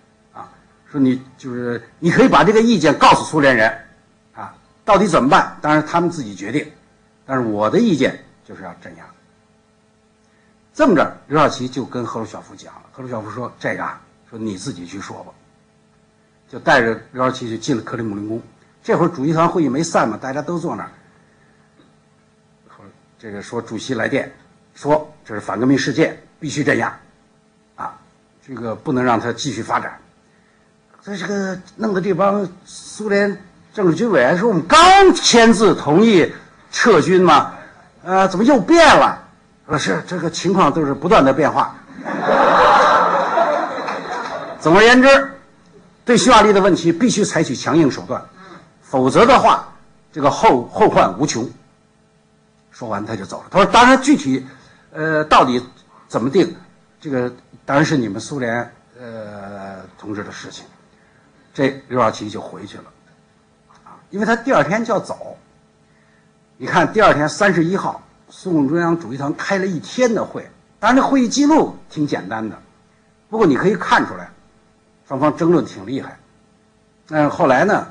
[0.91, 3.71] 说你就是你可以把这个意见告诉苏联人，
[4.35, 5.57] 啊，到底怎么办？
[5.61, 6.67] 当然他们自己决定，
[7.27, 9.05] 但是我的意见就是要镇压。”
[10.73, 12.83] 这么着，刘少奇就跟赫鲁晓夫讲了。
[12.93, 15.33] 赫鲁晓夫说：“这个啊，说你自己去说吧。”
[16.49, 18.41] 就带着刘少奇就进了克里姆林宫。
[18.83, 20.91] 这会儿主席团会议没散嘛，大家都坐那儿。
[22.75, 22.85] 说
[23.19, 24.33] 这个说主席来电，
[24.75, 26.97] 说这是反革命事件，必须镇压，
[27.75, 27.99] 啊，
[28.47, 30.01] 这个不能让他继续发展。
[31.09, 33.43] 这这个弄得这帮苏联
[33.73, 34.79] 政治军委员说：“我们刚
[35.15, 36.31] 签字同意
[36.71, 37.55] 撤军嘛，
[38.05, 39.19] 呃，怎么又变了？”
[39.65, 41.75] 呃，是这个情况都是不断的变化。
[44.61, 45.33] 总而言之，
[46.05, 48.23] 对匈牙利的问题必须采取强硬手段，
[48.83, 49.67] 否则的话，
[50.13, 51.49] 这个后后患无穷。
[52.71, 53.47] 说完他就走了。
[53.51, 54.47] 他说：“当然，具体，
[54.93, 55.63] 呃，到底
[56.07, 56.55] 怎么定，
[57.01, 57.33] 这个
[57.65, 60.67] 当然是你们苏联呃同志的事情。”
[61.59, 62.85] 这刘少奇就回去了，
[63.83, 65.37] 啊，因为他第二天就要走。
[66.57, 68.01] 你看，第二天三十一号。
[68.31, 70.47] 苏共中央主席团开了一天的会，
[70.79, 72.57] 当然这会议记录挺简单的，
[73.31, 74.31] 不过你可以看出来，
[75.09, 76.17] 双方争论挺厉害。
[77.09, 77.87] 嗯，后来呢，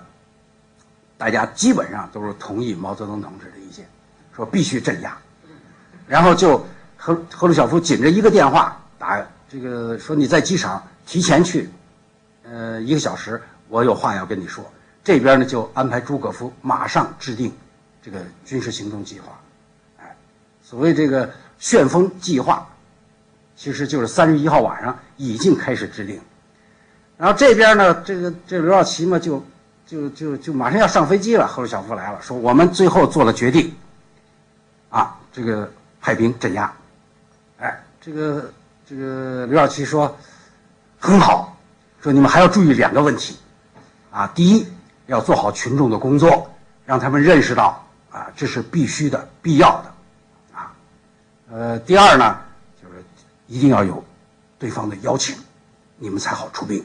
[1.17, 3.85] 大家基本上都是同意毛泽东同志的意见，
[4.33, 5.17] 说必须镇压。
[6.05, 6.63] 然后就
[6.95, 11.67] 赫赫鲁晓夫紧着一个电话打这个说你在机场提前去，
[12.43, 14.63] 呃，一个小时，我有话要跟你说。
[15.03, 17.55] 这边呢就安排朱可夫马上制定
[18.01, 19.39] 这个军事行动计划。
[19.99, 20.15] 哎
[20.61, 22.67] 所谓这个旋风计划，
[23.55, 26.19] 其实就是三十一号晚上已经开始制定，
[27.17, 29.43] 然后这边呢，这个这刘少奇嘛，就
[29.85, 31.47] 就就就马上要上飞机了。
[31.47, 33.73] 赫鲁晓夫来了，说我们最后做了决定，
[34.89, 36.71] 啊，这个派兵镇压，
[37.59, 38.51] 哎，这个
[38.85, 40.15] 这个刘少奇说
[40.99, 41.57] 很好，
[42.01, 43.37] 说你们还要注意两个问题，
[44.17, 44.67] 啊，第一
[45.05, 46.51] 要做好群众的工作，
[46.87, 50.73] 让他们认识到啊，这是必须的、必要的，啊，
[51.51, 52.35] 呃，第二呢，
[52.81, 52.95] 就是
[53.45, 54.03] 一定要有
[54.57, 55.37] 对方的邀请，
[55.97, 56.83] 你们才好出兵。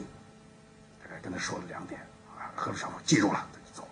[1.01, 1.99] 大概跟他说了两点，
[2.37, 3.87] 啊，赫鲁晓夫记住了，他就走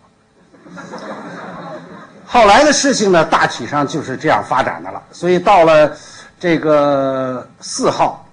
[0.75, 1.81] 了。
[2.27, 5.01] 后来的事情呢，大体上就是这样发展的了。
[5.11, 5.97] 所以到了
[6.39, 8.23] 这个四号，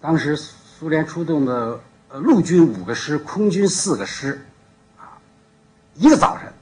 [0.00, 1.78] 当时苏联出动的
[2.18, 4.44] 陆军五个师，空军四个师，
[4.98, 5.16] 啊，
[5.94, 6.52] 一个早晨，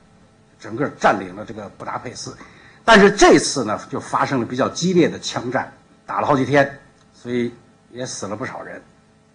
[0.59, 2.37] 整个占领了这个布达佩斯。
[2.85, 5.73] 但是这次呢，就发生了比较激烈的枪战，
[6.05, 6.79] 打了好几天，
[7.15, 7.53] 所以
[7.91, 8.81] 也死了不少人。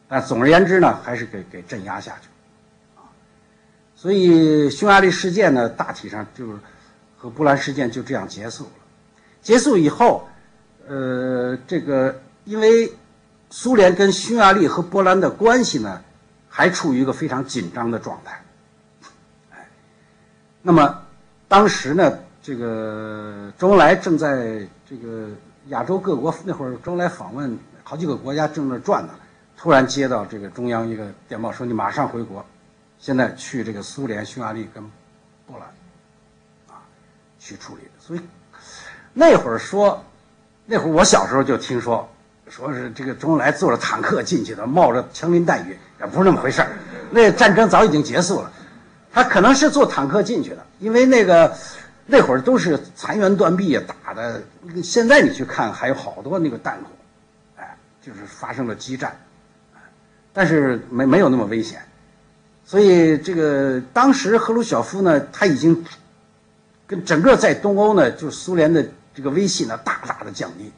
[0.07, 2.28] 但总而言之呢，还是给给镇压下去。
[2.95, 3.03] 啊
[3.95, 6.57] 所以匈牙利事件呢，大体上就是
[7.17, 8.72] 和波兰事件就这样结束了。
[9.41, 10.28] 结束以后，
[10.88, 12.93] 呃，这个因为
[13.49, 16.01] 苏联跟匈牙利和波兰的关系呢，
[16.60, 18.43] 还处于一个非常紧张的状态。
[19.51, 19.66] 哎，
[20.62, 21.01] 那么
[21.47, 25.30] 当时呢，这个周恩来正在这个
[25.68, 29.14] 亚洲各国那会儿，周恩来访问好几个国家正在转呢，
[29.55, 32.45] 突然接到这个中央一个电报，说你马上回国。
[32.99, 34.84] 现在去这个苏联、匈牙利跟
[35.47, 35.66] 波兰
[36.68, 36.84] 啊
[37.39, 38.22] 去处理，所以
[39.14, 40.03] 那会儿说，
[40.66, 42.05] 那会儿我小时候就听说，
[42.49, 46.69] 说是这个周恩来坐着坦克进去的，冒着枪林弹雨，也不是那么回事儿。
[47.11, 48.51] 那战争早已经结束了，
[49.11, 51.55] 他可能是坐坦克进去的，因为那个
[52.05, 54.41] 那会儿都是残垣断壁，打的。
[54.83, 56.91] 现在你去看，还有好多那个弹孔，
[57.55, 59.15] 哎，就是发生了激战，
[60.33, 61.81] 但是没没有那么危险。
[62.65, 65.83] 所以，这个当时赫鲁晓夫呢，他已经
[66.85, 68.83] 跟整个在东欧呢，就是苏联的
[69.13, 70.71] 这个威信呢，大大的降低。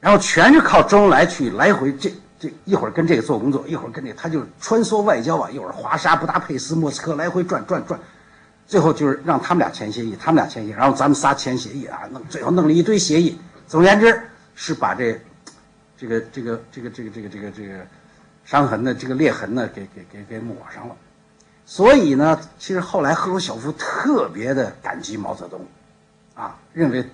[0.00, 7.98] 然后全是靠周恩来去来回这这一会儿跟这个做工作，一会儿跟这，他就穿梭外交啊，一会儿华沙、布达佩斯、莫斯科来回转转转，
[8.66, 13.38] 最后就是让他们俩签协议，他们俩签协议，然后咱们仨签协议啊，弄最后弄了一堆协议。
[13.66, 14.20] 总而言之，
[14.54, 15.20] 是把这
[15.96, 17.74] 这个这个这个这个这个这个这个。
[18.46, 18.94] 伤痕呢？
[18.94, 19.68] 这个裂痕呢？
[19.74, 20.94] 给给给给抹上了。
[21.64, 25.60] 所以呢，其实后来赫鲁晓夫特别的感激毛泽东，
[26.36, 27.04] 啊，认为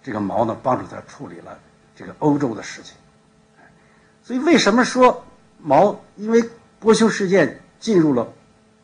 [0.00, 1.58] 这个毛呢帮助他处理了
[1.96, 2.94] 这个欧洲的事情。
[4.22, 5.24] 所以为什么说
[5.58, 8.28] 毛因为波修事件进入了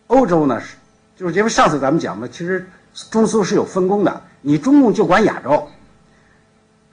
[0.06, 0.60] 欧洲呢？
[0.60, 0.76] 是
[1.14, 2.66] 就是因为上次咱们讲的，其实
[3.10, 5.68] 中苏是有分工的，你中共就管亚洲，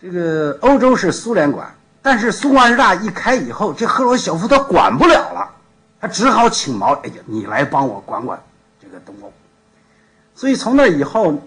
[0.01, 1.73] 这个欧洲是苏联管。
[2.01, 5.51] 但是苏万大一开以后，这赫鲁晓夫他管不了了，
[5.99, 8.41] 他只好请毛，哎呀，你来帮我管管
[8.81, 9.31] 这个东欧。
[10.33, 11.37] 所以从那以后，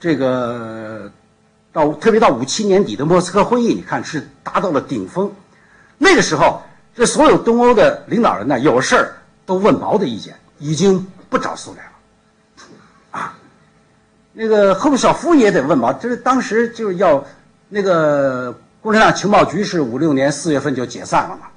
[0.00, 1.10] 这个
[1.72, 5.30] 到特别到五七年底的莫斯科会议，你看是达到了顶峰。
[5.96, 6.62] 那个时候，
[6.94, 9.14] 这所有东欧的领导人呢，有事儿
[9.44, 11.92] 都问毛的意见，已经不找苏联了。
[13.10, 13.34] 啊，
[14.32, 17.24] 那个赫鲁晓夫也得问毛，就是当时就是要
[17.68, 18.54] 那个。
[18.80, 21.48] 共产党情报局是五六年四月份就解散了嘛？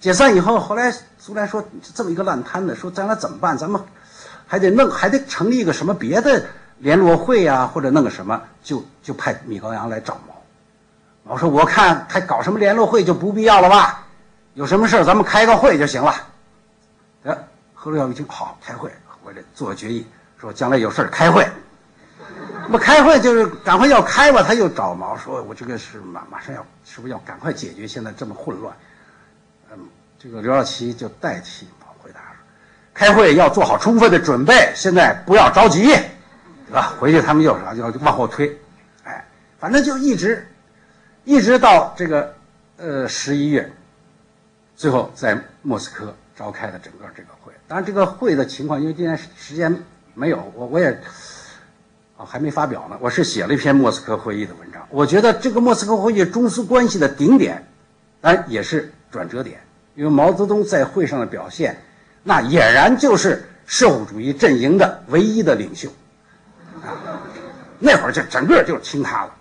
[0.00, 3.56] 解散以后，后来苏联说这么一个烂摊子，说将来怎么办？
[3.56, 3.80] 咱们
[4.44, 6.44] 还得弄，还得成立一个什么别的
[6.78, 8.40] 联络会啊，或者弄个什么？
[8.62, 10.34] 就就派米高扬来找毛。
[11.22, 14.06] 毛说：“我看还搞什么联络会就不必要了吧？
[14.54, 16.14] 有什么事咱们开个会就行了。”
[17.24, 17.38] 哎，
[17.72, 18.90] 赫鲁晓夫一听，好，开会，
[19.22, 20.06] 回来做决议，
[20.38, 21.46] 说将来有事开会。
[22.62, 28.74] 那么开会就是赶快要开吧，他又找毛说：“我这个是马马上要，是不是要赶快解决现在这么混乱？”
[29.72, 29.78] 嗯，
[30.18, 32.36] 这个刘少奇就代替毛回答说
[32.92, 35.94] ：“开会要做好充分的准备，现在不要着急，
[36.74, 38.54] 吧？”回去他们又啥就往后推，
[39.04, 39.24] 哎，
[39.58, 40.46] 反正就一直，
[41.24, 42.34] 一直到这个
[42.76, 43.72] 呃十一月，
[44.76, 47.52] 最后在莫斯科召开的整个这个会。
[47.66, 49.74] 当然，这个会的情况，因为今天时间
[50.14, 51.00] 没有，我我也。
[52.16, 52.96] 啊，还没发表呢。
[53.00, 54.86] 我是写了一篇莫斯科会议的文章。
[54.88, 57.66] 我觉得这个莫斯科会议中苏关系的顶点，
[58.20, 59.58] 当然也是转折点。
[59.96, 61.76] 因为毛泽东在会上的表现，
[62.22, 65.88] 那俨然就是社会主义阵营的唯一的领袖。
[67.78, 69.34] 那会儿就整个就听他了。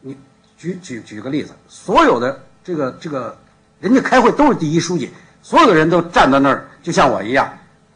[0.00, 0.16] 你
[0.56, 3.36] 举举举个例子，所有的这个这个，
[3.80, 5.12] 人家开会都是第一书记，
[5.42, 7.50] 所有的人都站在那儿，就像我一样，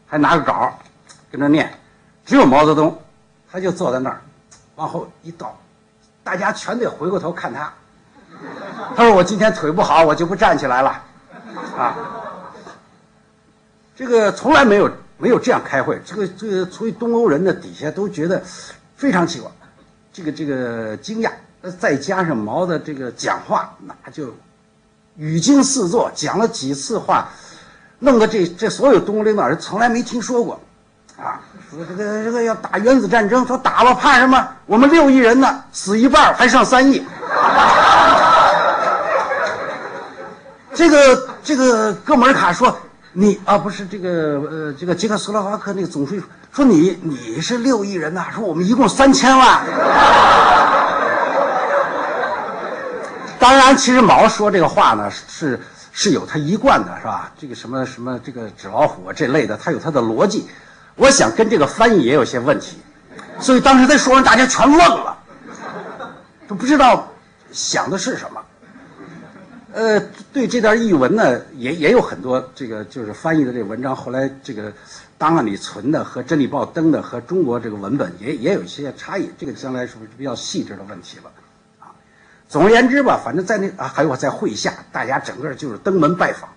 [0.07, 0.77] 还拿个稿
[1.31, 1.71] 跟着念，
[2.25, 2.97] 只有毛泽东。
[3.53, 4.21] 他就坐在那儿，
[4.75, 5.59] 往后一倒，
[6.23, 7.69] 大家全得回过头看他。
[8.95, 11.03] 他说：“我今天腿不好，我就不站起来了。”
[11.77, 11.97] 啊，
[13.93, 14.89] 这个从来没有
[15.21, 16.01] 没有这样开会。
[16.03, 18.41] 这个这个，所以东欧人的底下都觉得
[18.95, 19.51] 非常奇怪，
[20.11, 21.29] 这个这个惊讶。
[21.77, 24.33] 再加上毛的这个讲话，那就
[25.15, 27.29] 语惊四座，讲了几次话，
[27.99, 30.59] 弄得这这所有东欧领导人从来没听说过，
[31.17, 31.39] 啊。
[31.69, 34.47] 说这个这个要打原子战争，说打了，怕什么？
[34.65, 37.05] 我们六亿人呢，死一半还剩三亿。
[40.73, 42.75] 这个这个哥们儿卡说
[43.13, 44.09] 你啊，不是这个
[44.49, 49.61] 呃，这个捷克斯洛伐克那个总书记说你你是六亿人呐，说我们一共三千万。
[53.37, 55.59] 当然，其实毛说这个话呢，是
[55.91, 57.31] 是有他一贯的，是吧？
[57.37, 60.47] 这个什么什么这个纸老虎这类的，他有他的逻辑。
[60.95, 62.77] 我想跟这个翻译也有些问题，
[63.39, 65.17] 所以当时他说完，大家全愣了，
[66.47, 67.09] 都不知道
[67.51, 68.41] 想的是什么。
[69.73, 69.99] 呃，
[70.33, 74.71] 对这段译文呢，也也有很多这个就是翻译的这个文章，后来这个
[75.17, 81.31] 档案里存的和《真理报》登的和中国这个文本也也有一些差异，这个将来是不是比较细致的问题了？
[81.79, 81.95] 啊
[82.49, 86.49] 总而言之吧，反正在那啊，还有在会下，大家整个就是登门拜访，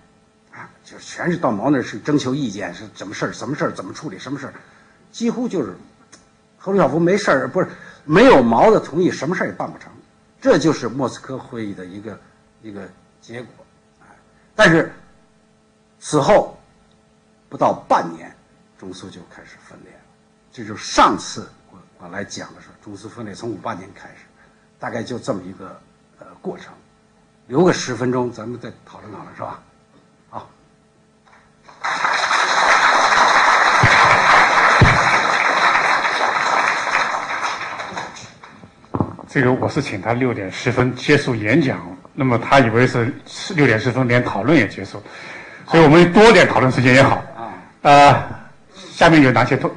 [0.51, 4.53] 啊，就全是到毛那儿去征求意见，是怎么事儿，什么事儿怎么处理，什么事儿，
[5.13, 5.73] 几乎就是
[6.57, 7.67] 赫鲁晓夫没事儿，不是
[8.03, 9.89] 没有毛的同意，什么事儿也办不成，
[10.41, 12.19] 这就是莫斯科会议的一个
[12.61, 12.81] 一个
[13.25, 13.65] 结果，
[14.01, 14.05] 啊，
[14.55, 14.93] 但是
[15.99, 16.55] 此后
[17.49, 18.31] 不到半年，
[18.77, 19.99] 中苏就开始分裂了，
[20.51, 24.25] 这就是上次我我来讲的时候，中苏分裂从五八年开始。
[24.77, 25.81] 大概就这么一个
[26.19, 26.71] 呃过程，
[27.47, 29.63] 留个十分钟，咱们再讨论讨论，是吧？
[30.29, 30.47] 好。
[39.27, 43.13] 这个我是请他六点十分结束演讲，那么他以为是
[43.55, 45.01] 六点十分连讨论也结束，
[45.67, 47.15] 所以我们多点讨论时间也好。
[47.35, 47.53] 啊。
[47.81, 48.23] 呃，
[48.73, 49.69] 下面有哪些同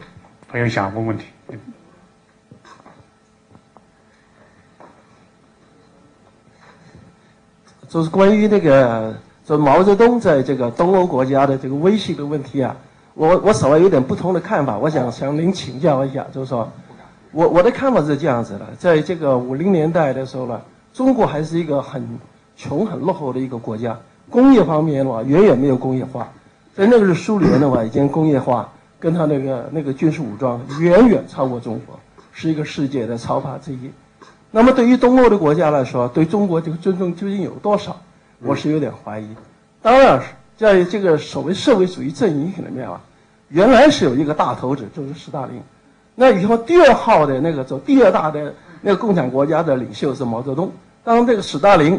[0.49, 1.27] 朋友想问问题？
[7.89, 9.17] 就是关于那个，
[9.47, 12.77] 就毛泽东在这个东欧国家的这个威信的问题啊，
[13.15, 16.71] 我我稍微有点不同的看法，我想向您请教一下，就是说，
[17.33, 20.61] 我我的看法是这样子的，在这个五零年代的时候呢，
[20.99, 22.05] 中国还是一个很
[22.57, 23.97] 穷、很落后的一个国家，
[24.29, 26.29] 工业方面的话远远没有工业化，
[26.75, 28.69] 在那个是苏联的话已经工业化，
[28.99, 31.97] 跟他那个那个军事武装远远超过中国，
[32.33, 33.89] 是一个世界的超霸之一。
[34.51, 37.97] 那么对于东欧的国家来说，对中国这个尊重究竟有多少？
[38.41, 39.29] 我是有点怀疑。
[39.81, 40.21] 当然，
[40.57, 43.01] 在这个所谓社会主义阵营里面啊，
[43.51, 45.63] 原来是有一个大头子，就是斯大林。
[46.17, 50.73] 那以后第二号的那个走第二大的那个共产国家的领袖是毛泽东。
[51.09, 51.99] 当这个斯大林。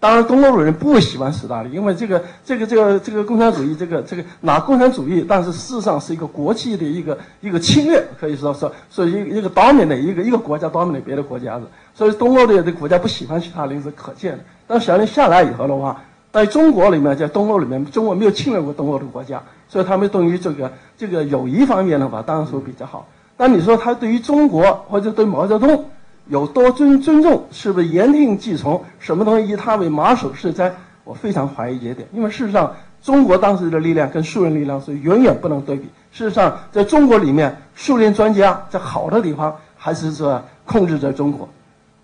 [0.00, 11.62] 当然，东欧的人不喜欢斯大林，因为这个、这个、这个、这个共产主义，这个、这个拿共产主义，但是事实上是一个国际的一个一个侵略，可以说说，所以一个当面的一个一个国家当面的别的国家的，
[11.94, 14.38] 所以东欧的这国家不喜欢斯大林是可见的。
[14.68, 16.00] 但斯大林下来以后的话，
[16.32, 23.08] 在中国里面，在东欧里面，中国没有侵略过东欧的国家，所以他们对于这个这个友谊方面的话，当然说比较好。
[23.36, 25.84] 但你说他对于中国或者对毛泽东？
[26.28, 28.82] 有多尊尊重，是不是言听计从？
[28.98, 30.70] 什么东西以他为马首是瞻？
[31.04, 35.84] 我非常怀疑这点，因为事实上，中国当时的力量跟苏联力量是远远不能对比。
[36.12, 41.48] 事实上，在中国里面，苏联专家在好的地方还是说控制在中国，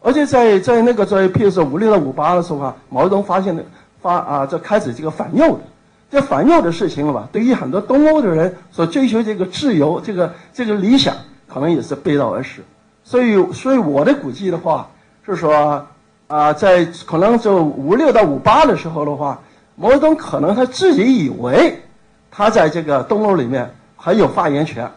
[0.01, 3.63] 而且在在那个在，譬如说五六到五八的时候啊，毛泽东发现的
[4.01, 5.61] 发啊，这开始这个反右的，
[6.11, 7.29] 这反右的事情了吧？
[7.31, 11.15] 对于很多东欧的人所追求这个自由，这个这个理想，
[11.47, 12.63] 可能也是背道而驰。
[13.05, 14.89] 所以，所以我的估计的话
[15.27, 15.87] 是说，
[16.27, 19.39] 啊，在可能就五六到五八的时候的话，
[19.77, 21.79] 毛泽东可能他自己以为
[22.31, 24.91] 他在这个东欧里面很有发言权，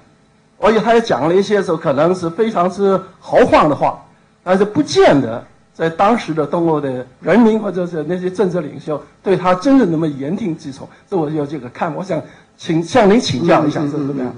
[0.57, 4.01] 而且他也讲了一些时候可能是非常之豪放的话，
[4.41, 10.87] 但是不见得在当时的东欧的人民或者是那些政治领袖对他真正那么言听计从。
[11.09, 12.21] 这我有这个看，我想
[12.55, 14.33] 请向您请教一下，是怎么样？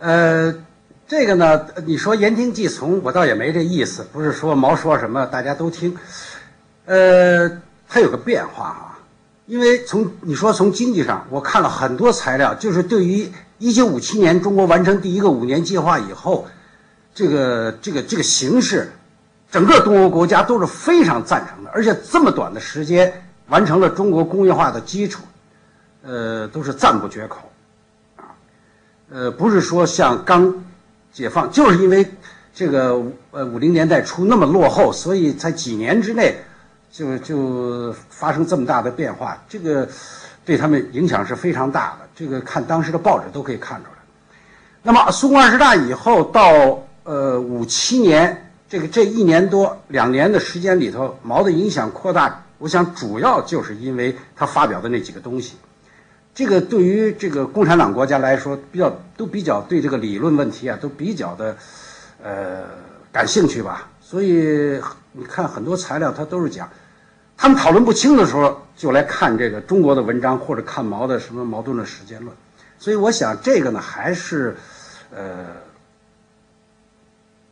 [0.00, 0.54] 呃。
[1.16, 5.96] 这个呢，你说言听计从，我倒也没这意思，不是说毛说什么大家都听，
[6.86, 7.48] 呃，
[7.88, 8.98] 它有个变化啊，
[9.46, 16.48] 因为从你说从经济上，我看了很多材料，就是对于一九五七年中国完成第一个五年计划以后，
[17.14, 18.90] 这个这个这个形势，
[19.52, 25.22] 整个东欧国家都是非常赞成的，而且这么短的时间完成了中国工业化的基础，
[26.02, 27.38] 呃，都是赞不绝口，
[28.16, 28.34] 啊，
[29.12, 30.52] 呃，不是说像刚。
[31.14, 32.04] 解放就是因为
[32.52, 33.00] 这个
[33.30, 36.36] 呃五零年代初那么落后，所以在几年之内
[36.92, 39.88] 就就发生这么大的变化，这个
[40.44, 42.08] 对他们影响是非常大的。
[42.16, 43.98] 这个看当时的报纸都可以看出来。
[44.82, 55.54] 那么苏共二十大以后到呃五七年这个这一年多两年的时间里头，毛的影响扩大，我想主要就是因为他发表的那几个东西。
[56.34, 61.56] 这个对于这个共产党国家来说，比较都比较对这个理论问题啊，都比较的
[62.20, 62.64] 呃
[63.12, 63.88] 感兴趣吧。
[64.00, 64.80] 所以
[65.12, 66.68] 你看很多材料，他都是讲，
[67.36, 72.36] 他们讨论不清的时候，就来看这个中国的文章，或者看毛的什么矛盾的时间论。
[72.78, 74.56] 所以我想这个呢，还是
[75.14, 75.46] 呃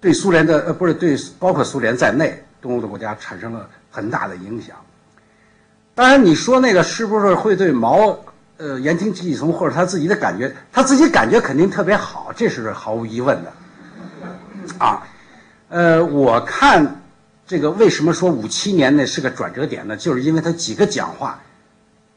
[0.00, 4.76] 对苏联的呃不是对包括苏联在内东欧的国家产生了很大的影响。
[5.94, 8.18] 当然你说那个是不是会对毛？
[8.58, 13.52] 呃，言听计从，或者他自己的感觉，他自己感觉肯定特别好，这是毫无疑问的，
[14.78, 15.02] 啊，
[15.68, 17.02] 呃，我看
[17.44, 19.96] 这个为什么说五七年呢是个转折点呢？
[19.96, 21.40] 就是因为他几个讲话，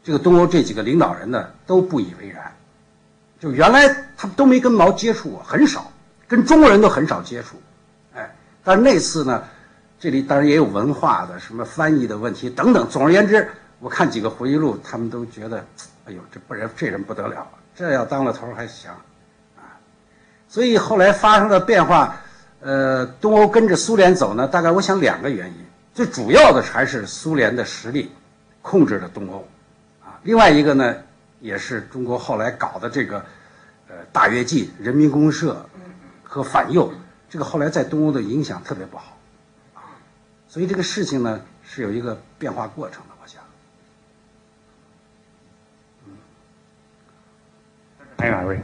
[0.03, 2.51] 这个东欧这几个领导人呢都不以为然，
[3.39, 5.91] 就原来他们都没跟毛接触过，很少，
[6.27, 7.55] 跟中国人都很少接触，
[8.13, 9.41] 哎，但是那次呢，
[9.99, 15.65] 这里当然也有文化的什么翻译的问题等等，总而言之，我看几个回忆录，他们都觉得。
[16.05, 18.91] 哎呦，这不人这人不得了，这要当了头还行，
[19.57, 19.73] 啊，
[20.47, 22.15] 所以后来发生的变化，
[22.59, 28.11] 呃，东欧跟着苏联走呢，大概我想两个原因，最主要的还是苏联的实力
[28.61, 29.47] 控制了东欧，
[30.03, 30.95] 啊，另外一个呢，
[31.39, 33.25] 也是中国后来搞的这个，
[33.87, 35.65] 呃，大跃进、人民公社
[36.23, 36.93] 和反右，
[37.27, 39.17] 这个后来在东欧的影响特别不好，
[39.73, 39.81] 啊，
[40.47, 43.14] 所以这个事情呢是有一个变化过程的。
[48.17, 48.55] 还有哪位？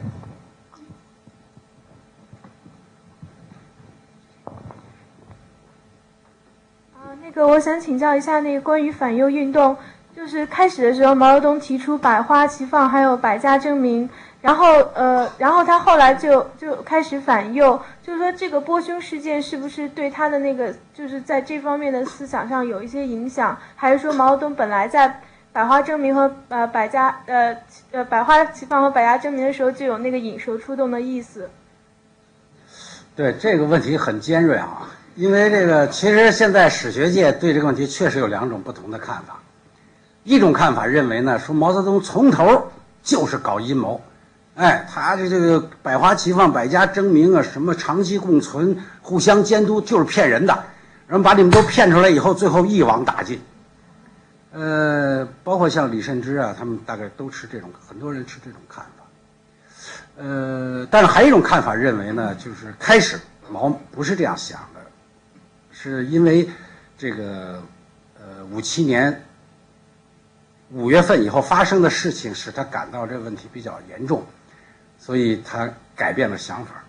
[6.94, 9.76] 啊，那个，我想请教一下，那个关于反右运动，
[10.16, 14.08] 就是开始的时候，毛泽东提出百花齐放，还有百家争鸣，
[14.40, 25.20] 然后呃，然后他后来就就开始反右，就是说这个波匈事件是不是对他的那个就是在这方面的思想上有一些影响，还是说毛泽东本来在？
[25.52, 27.54] 百花争鸣和呃百家呃
[27.90, 31.50] 呃百花齐放和百家争鸣的时候就有那个引蛇出洞的意思。
[33.14, 39.38] 对这个问题很尖锐啊，因为这个其实现在史学界对这个问题确实有两种不同的看法。
[40.24, 42.70] 一种看法认为呢，说毛泽东从头
[43.02, 44.00] 就是搞阴谋，
[44.54, 50.64] 哎，他的这个百花齐放、百家争鸣啊，什么长期共存、互相监督，就是骗人的，
[51.06, 53.38] 然后把你们都骗出来以后，最后一网打尽。
[54.54, 60.22] 呃，包括像李慎之啊，他们大概都持这种，很多人持这种看法。
[60.22, 64.80] 呃，但是还有一种看法认为呢，就是开始毛不是这样想的，
[65.70, 66.46] 是因为
[66.98, 67.62] 这个
[68.20, 69.24] 呃五七年
[70.70, 74.22] 五月份以后发生的事情使他感到这个问题比较严重，
[74.98, 76.84] 所以他改变了想法。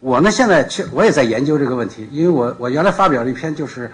[0.00, 3.90] 我呢现在确我也在研究这个问题，因为我我原来发表了一篇就是。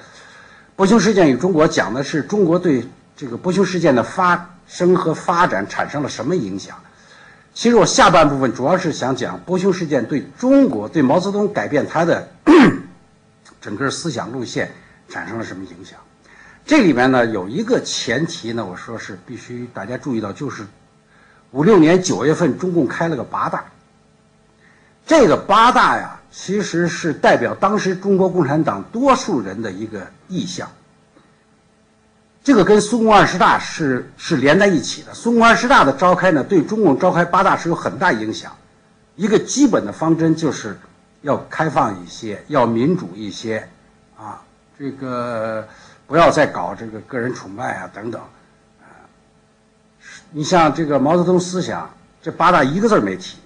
[0.77, 2.85] 波匈事件与中国讲的是中国对
[3.17, 6.77] 这个波匈事件的发生和发展产生了什么影响。
[7.55, 12.29] 其实我下半部分主要是想讲波匈事件对中国、对毛泽东改变他的
[13.63, 14.73] 整个思想路线
[15.09, 15.97] 产生了什么影响。
[16.67, 20.67] 这里面呢有一个前提呢，我说是必须大家注意到，就是
[21.53, 23.65] 五六年九月份中共开了个八大。
[25.07, 26.21] 这个八大呀。
[26.37, 30.69] 其实是代表当时中国共产党多数人的一个意向，
[32.43, 35.15] 这个跟苏共二十大是是连在一起的。
[35.15, 38.53] 苏共二十大的召开呢，对中共召开八大是有很大影响。
[39.15, 40.77] 一个基本的方针就是
[41.23, 43.69] 要开放一些，要民主一些，
[44.19, 44.43] 啊，
[44.77, 45.65] 这个
[46.09, 48.21] 不要再搞这个个人崇拜啊等等，
[50.33, 51.89] 你像这个毛泽东思想，
[52.21, 53.39] 这八大一个字没提。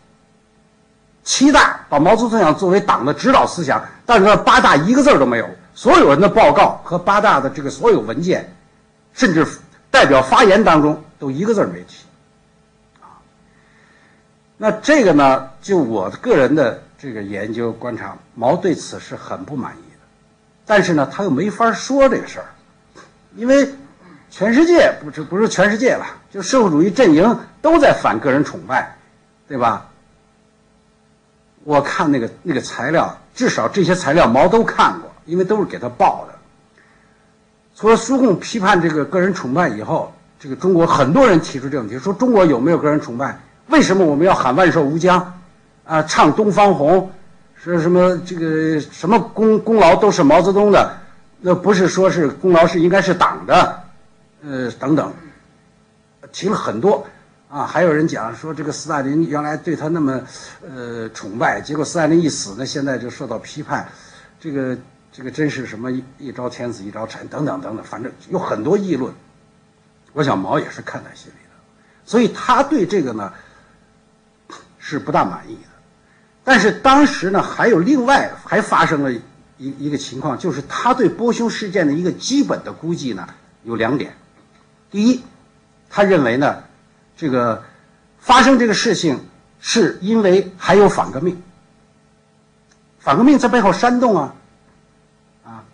[1.28, 5.46] 七大把毛泽东思想作为党的指导思想，但是八大一个字都没有。
[5.74, 8.50] 所有人的报告和八大的这个所有文件，
[9.12, 9.46] 甚至
[9.90, 12.06] 代表发言当中都一个字没提。
[13.02, 13.20] 啊，
[14.56, 19.98] 那这个呢，就我个人的这个研究观察，毛对此是很不满意的。
[20.64, 22.46] 但是呢，他又没法说这个事儿，
[23.36, 23.68] 因为
[24.30, 28.96] 全世界不是不是全世界了，就社会主义阵营都在反个人崇拜，
[29.46, 29.86] 对吧？
[31.68, 36.34] 我看那个那个材料，至少这些材料毛都看过，因为都是给他报的。
[37.76, 43.38] 除了苏共批判这个个人崇拜以后，这个中国很多人提出这个问题，说中国有没有个人崇拜？
[43.66, 45.34] 为什么我们要喊万寿无疆？
[45.84, 47.10] 啊，唱东方红，
[47.54, 50.96] 说什么这个什么功功劳都是毛泽东的，
[51.38, 53.80] 那不是说是功劳是应该是党的，
[54.42, 55.12] 呃等等，
[56.32, 57.06] 提了很多。
[57.48, 60.20] 啊，还有人讲说这个斯大林原来对他那么，
[60.68, 63.88] 呃，崇拜，结果斯大林一死呢，现在就受到批判，
[64.38, 64.76] 这个
[65.10, 69.12] 这个真是什么一朝天子一朝臣等等等等，反正有很多议论。
[70.12, 71.54] 我想毛也是看在心里的，
[72.04, 73.32] 所以他对这个呢
[74.78, 75.70] 是不大满意的。
[76.44, 83.26] 但是当时呢，还有另外还发生了一一个情况，就是他对波匈事件的一个基本的估计呢
[83.64, 84.14] 有两点。
[84.90, 85.22] 第一，
[85.88, 86.62] 他认为呢，
[87.18, 87.62] 这个
[88.20, 89.26] 发生这个事情
[89.60, 91.42] 是因为还有反革命，
[93.00, 94.34] 反革命在背后煽动啊，
[95.44, 95.64] 啊。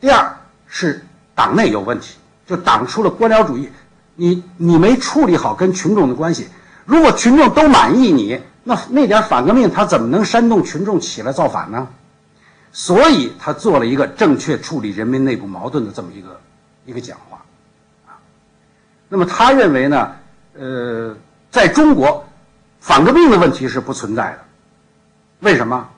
[0.00, 0.36] 第二
[0.66, 1.02] 是
[1.34, 3.70] 党内有问题，就党出了官僚主义，
[4.16, 6.48] 你你没处理好跟群众的关系，
[6.84, 8.40] 如果群众都满意你。
[8.62, 11.88] 那那点反革命，他怎么能煽动群众起来造反呢？
[12.72, 16.40] 所以他做了一个正确处理人民内部矛盾的这么一个
[16.84, 17.42] 一个讲话，
[18.06, 18.20] 啊，
[19.08, 20.14] 那么他认为呢，
[20.60, 21.16] 呃，
[21.50, 22.22] 在中国，
[22.80, 24.38] 反革命的问题是不存在的。
[25.38, 25.88] 为什么？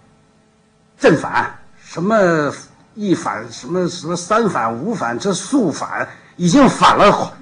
[1.01, 1.53] 正反
[1.85, 2.55] 什么
[2.95, 7.33] 一反什么什么三反五反，这肃反已经反了，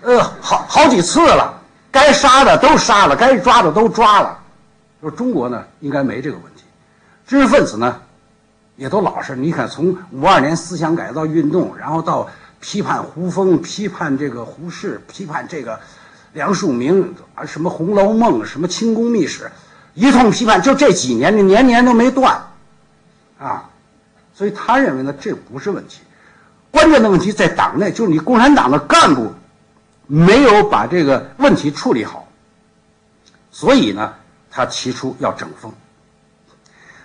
[0.00, 1.60] 呃，好好几次了，
[1.92, 4.38] 该杀的都杀了，该抓的都抓了。
[5.02, 6.62] 说中国呢，应该没这个问题，
[7.26, 8.00] 知识分子呢，
[8.76, 9.36] 也都老实。
[9.36, 12.26] 你看，从五二年思想改造运动，然后到
[12.60, 15.78] 批判胡风、批判这个胡适、批判这个
[16.36, 17.02] 梁漱溟
[17.34, 19.50] 啊，什么《红楼梦》、什么清宫秘史，
[19.94, 22.38] 一通批判，就这几年，你年年都没断，
[23.38, 23.70] 啊，
[24.34, 26.00] 所以他认为呢，这不是问题，
[26.70, 29.32] 关键的问题在党内，就是你共产党的干部
[30.06, 32.28] 没有把这个问题处理好，
[33.50, 34.12] 所以呢。
[34.48, 35.70] 他提出要整风，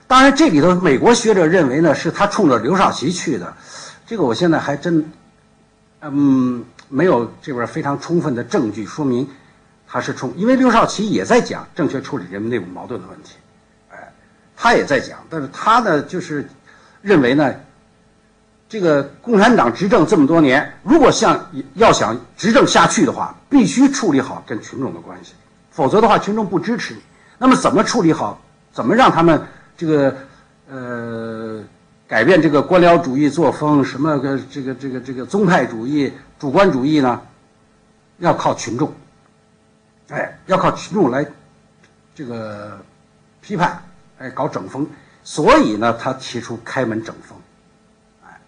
[0.07, 3.53] 当然这里头美国学者认为呢，是他冲着刘少奇去的，
[4.07, 5.11] 这个我现在还真，
[5.99, 9.27] 嗯，没有这边非常充分的证据说明
[9.87, 13.35] 他是冲，因为刘少奇也在讲正确处理人民内部矛盾的问题，
[13.89, 14.13] 哎，
[14.55, 16.47] 他也在讲，但是他呢就是
[17.01, 17.53] 认为呢，
[18.69, 25.33] 这个共产党执政这么多年，如果像要想执政下去的话，必须处理好跟群众的关系，
[25.71, 27.01] 否则的话，群众不支持你。
[27.37, 28.39] 那么怎么处理好？
[28.71, 29.41] 怎么让他们
[29.75, 30.15] 这个
[30.69, 31.61] 呃
[32.07, 33.83] 改变这个官僚主义作风？
[33.83, 37.21] 什么个这个这个这个宗派主义、主观主义呢？
[38.17, 38.91] 要靠群众，
[40.09, 41.23] 哎，要靠群众来
[42.15, 42.79] 这个
[43.41, 43.79] 批判，
[44.17, 44.87] 哎，搞整风。
[45.23, 47.37] 所以呢，他提出开门整风，
[48.25, 48.41] 哎。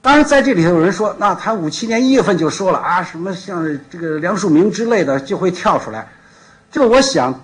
[0.00, 6.08] 当然，在这里头有人说，那他五七年一月份就说了啊，什么像这个梁漱溟之类的就会跳出来。
[6.70, 7.38] 这我想。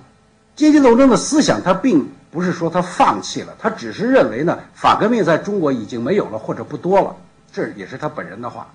[0.54, 7.14] 阶级斗争的思想，他并不是说他放弃了，他只是认为呢，反革命在中国已经没有了或者不多了，
[7.52, 8.66] 这也是他本人的话。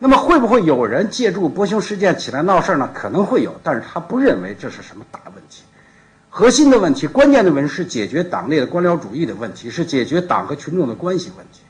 [0.00, 2.90] 那么会不会有人借助波匈事件起来闹事儿呢？
[2.92, 5.62] 可能会有，但是他不认为这是什么大问题。
[6.28, 11.60] 核心的问题、关键的问题是解决党内的官僚主义的问题，是解决党和群众的关系问题。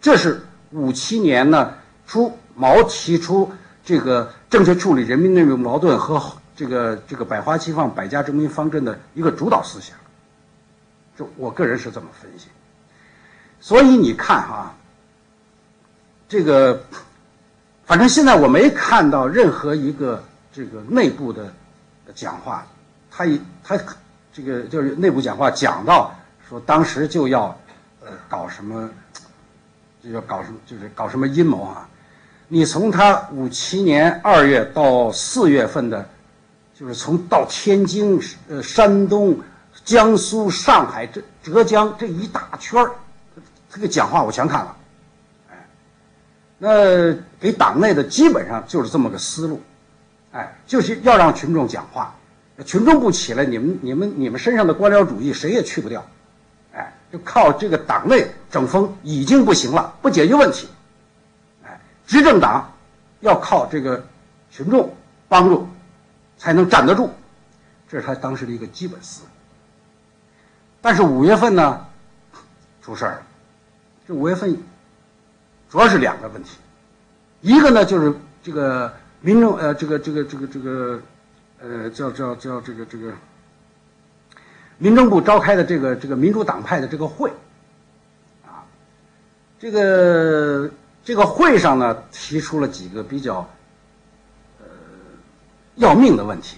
[0.00, 0.40] 这是
[0.72, 1.74] 五七年呢
[2.06, 3.52] 初毛提出
[3.84, 6.20] 这个正确处理人民内部矛盾和。
[6.58, 9.96] 这个这个百花齐放、百家争鸣方针的一个主导思想，
[11.16, 12.48] 就我个人是这么分析。
[13.60, 14.74] 所以你看哈，
[16.28, 16.82] 这个
[17.88, 21.52] 反正现在我没看到任何一个这个内部的
[22.14, 22.64] 讲话，
[23.10, 23.76] 他一他
[24.32, 26.14] 这个就是内部讲话讲到
[26.48, 27.46] 说当时就要
[28.04, 28.88] 呃搞什么，
[30.04, 31.88] 就要搞什么就是搞什么阴谋啊。
[32.46, 36.08] 你从他五七年二月到四月份的。
[36.78, 39.36] 就是从到天津、呃山东、
[39.84, 42.92] 江苏、上海、这浙江这一大圈儿，
[43.68, 44.76] 这个讲话我全看了，
[46.58, 49.62] 那给党内的基本上就是这么个思路，
[50.32, 52.14] 哎，就是要让群众讲话，
[52.66, 56.04] 群众不起来，你们、你们、你们身上的官僚主义谁也去不掉，
[56.74, 60.68] 哎，就靠这个党内整风已经不行了，不解决问题，
[61.64, 62.70] 哎，执政党
[63.20, 64.04] 要靠这个
[64.50, 64.94] 群众
[65.28, 65.66] 帮助。
[66.40, 67.10] 才能站得住，
[67.88, 69.28] 这是他当时的一个基本思路。
[70.80, 71.84] 但是五月份呢，
[72.80, 73.22] 出事儿了。
[74.06, 74.56] 这五月份
[75.68, 76.58] 主要是两个问题，
[77.40, 81.00] 一个呢就是这个民众呃，这个这个这个这个
[81.60, 83.12] 呃，叫叫叫这个这个
[84.78, 87.30] 民政部召开的这个这个民主党派的这个会，
[88.46, 88.64] 啊，
[89.58, 90.70] 这个
[91.04, 93.48] 这个会上呢提出了几个比较。
[94.60, 94.66] 呃
[95.76, 96.56] 要命的问题，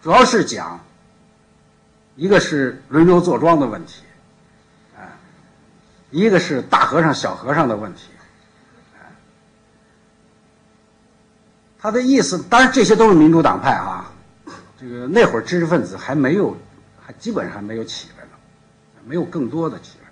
[0.00, 0.78] 主要是讲，
[2.14, 4.04] 一个是轮流坐庄的问题，
[6.14, 8.02] 一个是大和尚小和尚的问题，
[11.76, 14.12] 他的意思，当然这些都是民主党派啊，
[14.78, 16.56] 这个那会儿知识分子还没有，
[17.04, 18.30] 还基本上没有起来呢，
[19.04, 20.08] 没有更多的起来，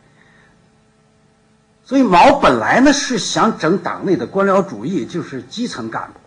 [1.85, 6.19] 所以毛本来呢是想整党内的官僚主义，就是基层干部，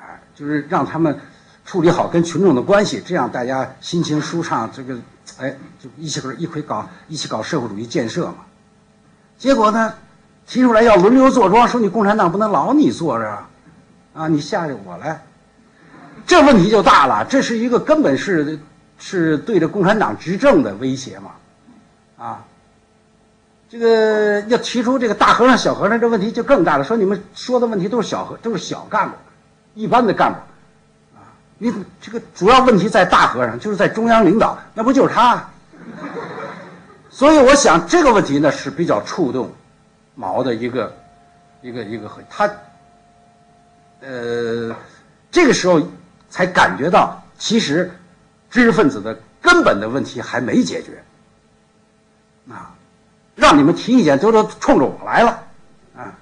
[0.00, 1.16] 哎，就是让他们
[1.64, 4.98] 处理好跟群众的关系，这样大家心情舒畅，这个
[5.38, 8.38] 哎就一起一块搞一起搞社会主义建设嘛。
[9.42, 9.92] 结果呢，
[10.46, 13.48] 提出来要轮流坐庄，说你共产党不能老你坐着啊，
[14.14, 15.20] 啊，你下去我来，
[16.24, 18.56] 这问题就大了，这是一个根本是
[18.98, 21.32] 是对着共产党执政的威胁嘛，
[22.24, 22.44] 啊。
[23.68, 29.16] 这个要提出这个大和尚小和尚这问题就更大了，说你们说的问题都是小和都是小干部，
[29.74, 30.38] 一般的干部，
[31.16, 31.26] 啊，
[31.58, 35.48] 你这个主要问题在大和尚，就是在中央领导，那不就是他？
[37.12, 39.52] 所以我想这个问题呢是比较触动
[40.16, 40.92] 毛的一个
[41.60, 42.50] 一个一个他，
[44.00, 44.74] 呃，
[45.30, 45.80] 这个时候
[46.28, 47.88] 才感觉到其实
[48.50, 51.04] 知识分子的根本的问题还没解决，
[52.50, 52.74] 啊。
[53.34, 55.42] 让你们提意见都都冲着我来了，
[55.96, 56.12] 啊，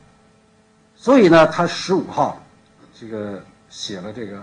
[0.95, 2.41] 所以呢，他十五号
[2.99, 4.41] 这个写了这个，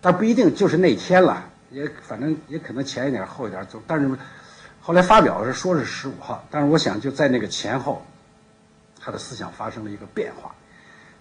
[0.00, 4.08] 但不一定就是那天了，也反正也可能前一点后一点走，但是
[4.86, 8.06] 后来发表是说是十五号，但是我想就在那个前后，
[9.00, 10.54] 他的思想发生了一个变化，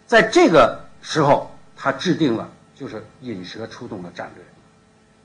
[0.06, 4.46] 在这个时候，他制定了就是引蛇出洞的战略，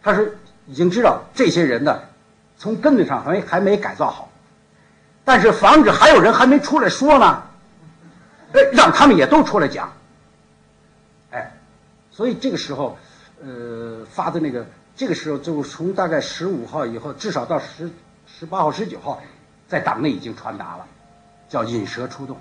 [0.03, 2.01] 他是已经知道这些人呢，
[2.57, 4.33] 从根子上还还没改造好。
[5.23, 7.43] 但是防止还有人还没出来说呢，
[8.55, 9.93] 哎，让他们也都出来讲，
[11.31, 11.53] 哎，
[12.11, 12.97] 所以这个时候，
[13.45, 14.65] 呃，发的那个，
[14.97, 17.91] 这个时候就从大概十五号以后，至少到十
[18.41, 19.21] 十八号、十九号，
[19.69, 20.87] 在党内已经传达了，
[21.47, 22.35] 叫引蛇出洞，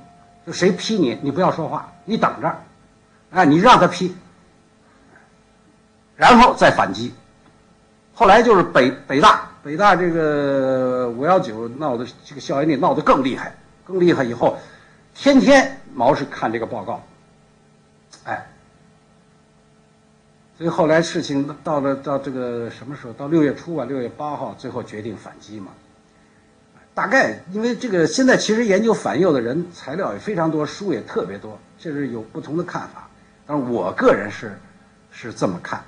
[0.48, 2.56] 就谁批你，你不要说话，你等着，
[3.32, 4.16] 哎，你让他批，
[6.16, 7.14] 然后再反击。
[8.14, 9.46] 后来就是北北大。
[9.62, 13.54] 北大这个五幺九闹的这个校园内闹得更厉害，
[13.84, 14.58] 更厉害以后，
[15.14, 17.04] 天天毛是看这个报告，
[18.24, 18.48] 哎，
[20.58, 23.12] 所以后来事情到了到这个什么时候？
[23.12, 25.74] 到六月初啊，六月八号，最后决定反击嘛。
[27.00, 33.08] 大概因为这个现在其实研究反右的人材料也非常多，书也特别多，这是有不同的看法，
[33.48, 34.60] 但是我个人是
[35.10, 35.82] 是这么看。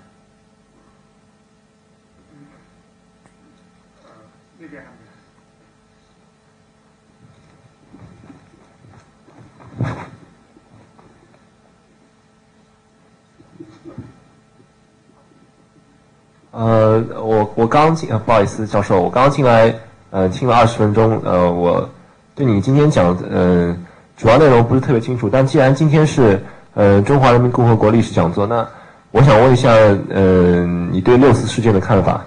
[16.52, 19.78] 呃，我我刚进，不好意思，教授，我刚进来，
[20.12, 21.90] 呃，听了二十分钟，呃，我
[22.36, 23.76] 对你今天讲的，呃，
[24.16, 25.30] 主要内容不是特别清楚。
[25.30, 26.42] 但既然今天是，
[26.74, 28.68] 呃，中华人民共和国历史讲座，那
[29.12, 29.70] 我想问一下，
[30.10, 32.24] 呃，你对六四事件的看法？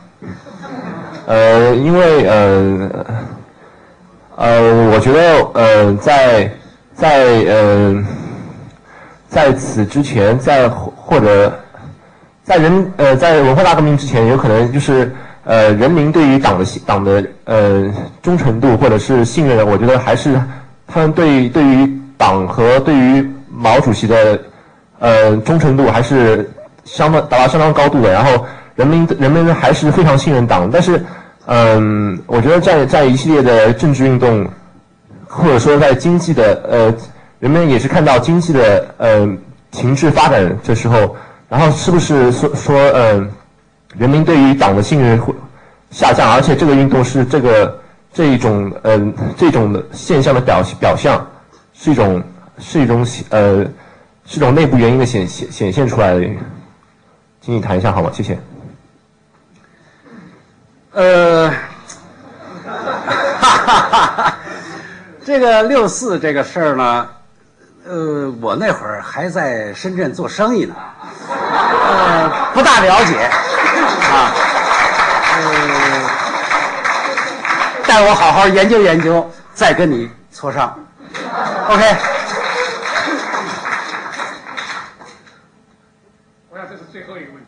[1.27, 2.91] 呃，因为，呃，
[4.37, 6.51] 呃，我觉得，呃，在
[6.95, 8.05] 在，呃，
[9.29, 11.53] 在此之前，在或者。
[12.47, 15.11] 在人呃，在文化大革命之前，有可能就是
[15.45, 17.93] 呃，人民对于党的党的呃
[18.23, 20.41] 忠诚度或者是信任，我觉得还是
[20.87, 24.41] 他们对对于党和对于毛主席的
[24.99, 26.51] 呃忠诚度还是
[26.85, 28.11] 相当达到相当高度的。
[28.11, 28.45] 然后
[28.75, 31.05] 人民人们还是非常信任党，但是
[31.47, 34.47] 嗯，我觉得在在一系列的政治运动
[35.29, 36.95] 或者说在经济的呃，
[37.39, 39.29] 人们也是看到经济的呃
[39.73, 41.15] 情势发展的时候。
[41.47, 43.25] 然后是不是说说呃，
[43.99, 45.35] 人民对于党的信任会
[45.91, 46.31] 下降？
[46.33, 47.81] 而且这个运动是这个
[48.13, 51.25] 这一种嗯这种的现象的表表象，
[51.73, 52.23] 是一种
[52.59, 53.65] 是一种呃
[54.27, 56.25] 是一种内部原因的显显显现出来的。
[57.41, 58.11] 请你谈一下好吗？
[58.13, 58.39] 谢谢。
[60.93, 61.53] 呃，
[65.25, 67.09] 这个六四这个事儿呢，
[67.85, 70.75] 呃，我那会儿还在深圳做生意呢。
[71.29, 73.31] 呃，不大了解，
[74.15, 74.31] 啊，
[75.35, 75.41] 呃，
[77.85, 80.79] 待我好好研究研究，再跟你磋商
[81.69, 81.97] ，OK。
[86.51, 87.47] 我想这是最后一个问题。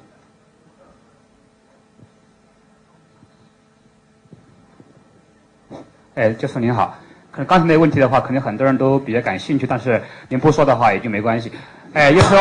[6.16, 6.98] 哎，教授您好，
[7.30, 11.52] 可能刚才那个问题的话，可能很多人都比较感兴趣，但是您不说的话也就没关系。
[11.92, 12.38] 哎，就是说。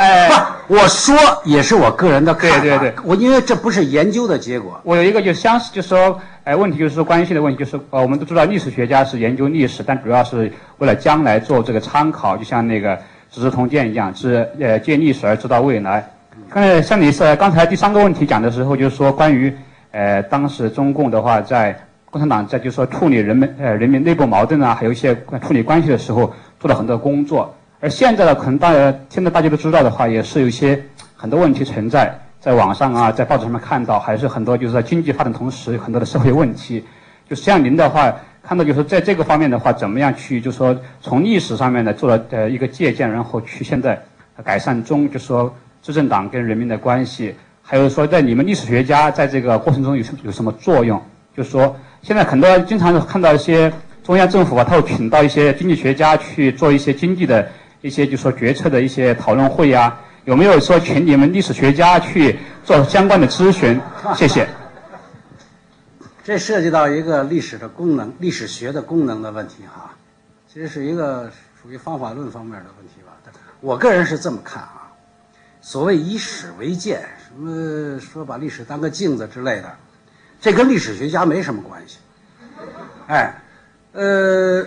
[0.00, 2.60] 哎，不，我说也是我个人的看法。
[2.60, 4.80] 对对对，我因为这不是研究的结果。
[4.84, 12.96] 我有一个就相似，就是说，哎，问题就是说关系的问题，就是呃，我们都知道历史学家是研究历史，但主要是为了将来做这个参考，就像那个
[13.32, 16.08] 《资治通鉴》一样，是呃借历史而知道未来。
[16.48, 19.52] 刚才像你是刚才第三个问题讲的时候，就是说关于
[19.90, 21.76] 呃当时中共的话在
[22.12, 27.52] 共产党在就是说处理人们呃人民内部矛盾啊，还有一些处理关系的时候做了很多工作。
[27.82, 30.78] 而现在呢，可能大家现在大家都知道的话，也是有一些
[31.16, 36.84] 很多问题存在，在网上啊，在报纸上面看到，还是很多就是在经济发展同时，有很多的社会问题。
[37.26, 43.98] 就像您的话，看到就是在这个方面的话，怎么样去就是说从历史上面呢做了呃一个借鉴，然后去现在
[44.44, 45.50] 改善中，就是说
[45.80, 51.00] 执政党跟人民的关系，还有说在你们历史学家在这个过程中有什有什么作用？
[51.34, 53.72] 就是说现在很多经常看到一些
[54.04, 57.48] 中央政府啊，他会请到一些经济学家去做一些经济的。
[57.80, 63.80] 一些就说决策的一些讨论会呀，有没有说请你们历史学家去做相关的咨询？
[64.14, 64.46] 谢谢。
[66.22, 69.92] 这涉及到一个历史的功能、历史学的功能的问题哈，
[70.46, 71.30] 其实是一个
[71.60, 73.16] 属于方法论方面的问题吧。
[73.60, 74.92] 我个人是这么看啊，
[75.62, 79.74] 所谓以史为鉴，什么说把历史当个镜子之类的，
[80.40, 81.98] 这跟历史学家没什么关系。
[83.06, 83.34] 哎，
[83.92, 84.66] 呃。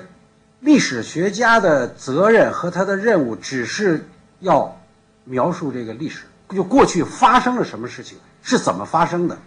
[0.64, 4.08] 历史学家的责任和他的任务，只是
[4.40, 4.80] 要
[5.26, 9.38] 描述这个历史，就过去发生了什么事情，是怎么发生的，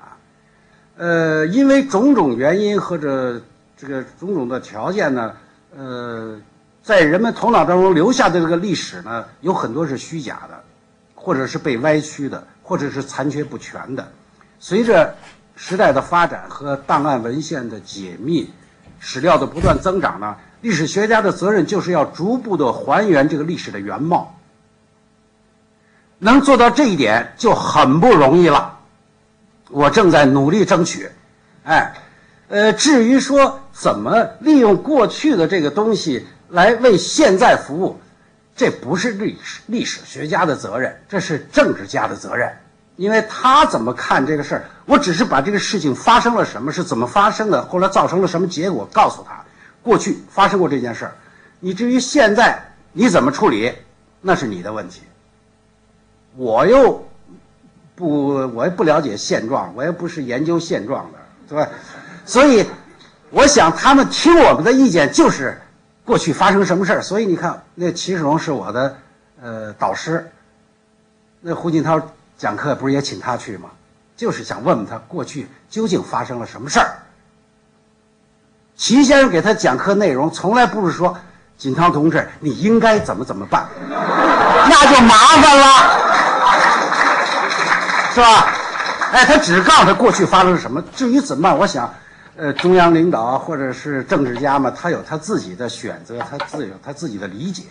[0.00, 0.18] 啊，
[0.96, 3.40] 呃，因为种种原因或者
[3.76, 5.36] 这个种种的条件呢，
[5.76, 6.36] 呃，
[6.82, 10.60] 在人们头脑当中留下的这个历史呢，有很多是虚假的，
[11.14, 14.10] 或者是被歪曲的，或者是残缺不全的。
[14.58, 15.14] 随着
[15.54, 18.50] 时代的发展和档案文献的解密。
[19.00, 24.36] 史料的不断增长呢，历史学家的责任就是要逐步的还原这个历史的原貌。
[26.18, 28.78] 能做到这一点就很不容易了，
[29.70, 31.10] 我正在努力争取。
[31.64, 31.94] 哎，
[32.48, 37.98] 呃，至于说怎么利用过去的这个东西来为现在服务，
[38.54, 42.52] 这不是历史历史学家的责任，这是政治家的责任。
[43.00, 49.42] 因为他怎么看这个事儿，我只是把这个事情发生了什么，是怎么发生的，后来造成了什么结果，告诉他，
[49.82, 51.14] 过去发生过这件事儿，
[51.60, 52.62] 你至于现在
[52.92, 53.72] 你怎么处理，
[54.20, 55.00] 那是你的问题。
[56.36, 57.02] 我又
[57.94, 61.18] 不，我也不了解现状，我也不是研究现状的，
[61.48, 61.66] 对吧？
[62.26, 62.66] 所以，
[63.30, 65.58] 我想他们听我们的意见就是
[66.04, 67.00] 过去发生什么事儿。
[67.00, 68.94] 所以你看，那齐世荣是我的
[69.40, 70.30] 呃导师，
[71.40, 71.98] 那胡锦涛。
[72.40, 73.68] 讲课不是也请他去吗？
[74.16, 76.96] 就是想问问他过去究竟发生了什么事儿。
[78.78, 81.14] 齐先生给他讲课内容从来不是说
[81.58, 85.66] 锦涛同志你应该怎么怎么办，那就麻烦了，
[88.14, 88.48] 是吧？
[89.12, 91.92] 哎，他只告诉他过去发生了什么，至于怎么办，我想，
[92.36, 97.64] 呃，中央领导或者是政治家嘛，他有他自己的选择，他自有他自己的理解。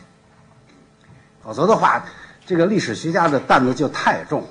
[1.43, 2.05] 否则的话，
[2.45, 4.47] 这个历史学家的担子就太重。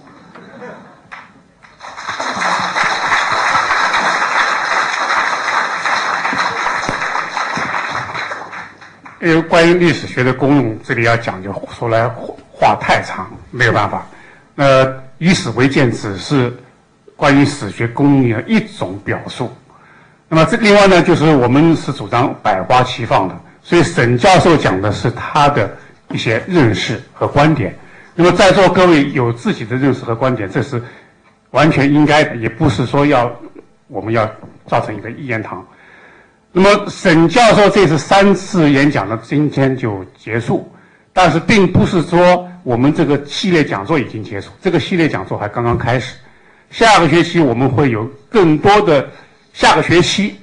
[9.21, 12.09] 因为关于历史学的功用，这里要讲究，说来
[12.53, 14.07] 话太长，没有办法。
[14.55, 14.87] 那，
[15.19, 16.57] 以史为鉴只是
[17.17, 19.53] 关于史学功用的一种表述。
[20.29, 25.69] 那么这另外呢，就是我们是主张百花齐放的，所以沈教授讲的是他的
[26.11, 27.77] 一些认识和观点。
[28.15, 30.81] 那么在座各位有自己的认识和观点，这是
[31.51, 33.33] 完全应该的，也不是说要
[33.89, 34.31] 我们要
[34.67, 35.67] 造成一个一言堂。
[36.51, 40.67] 那么沈教授这次三次演讲呢，今天就结束，
[41.13, 46.15] 但是并不是说我们这个系列讲座已经结束，这个系列讲座还刚刚开始。
[46.71, 49.07] 下个学期我们会有更多的，
[49.53, 50.37] 下个学期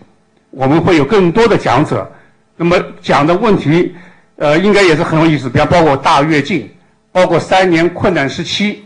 [0.52, 2.10] 我们会有更多的讲者，
[2.56, 3.94] 那么讲的问题，
[4.38, 6.72] 呃，应该也是很有意思，比方包括大跃进，
[7.11, 8.86] 包括三年困难时期，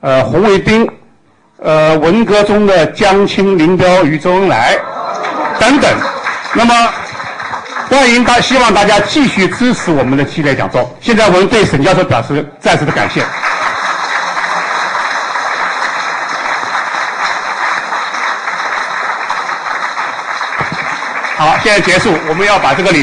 [0.00, 0.88] 呃，红卫兵，
[1.58, 4.76] 呃，文革中的江青、林彪与周恩来
[5.58, 6.13] 等等。
[6.56, 6.74] 那么，
[7.90, 10.96] 欢迎大，希望大家继续支持我们的系列讲座。
[11.00, 13.24] 现在我们对沈教授表示再次的感谢。
[21.36, 22.92] 好，现在结束，我们要把这个礼。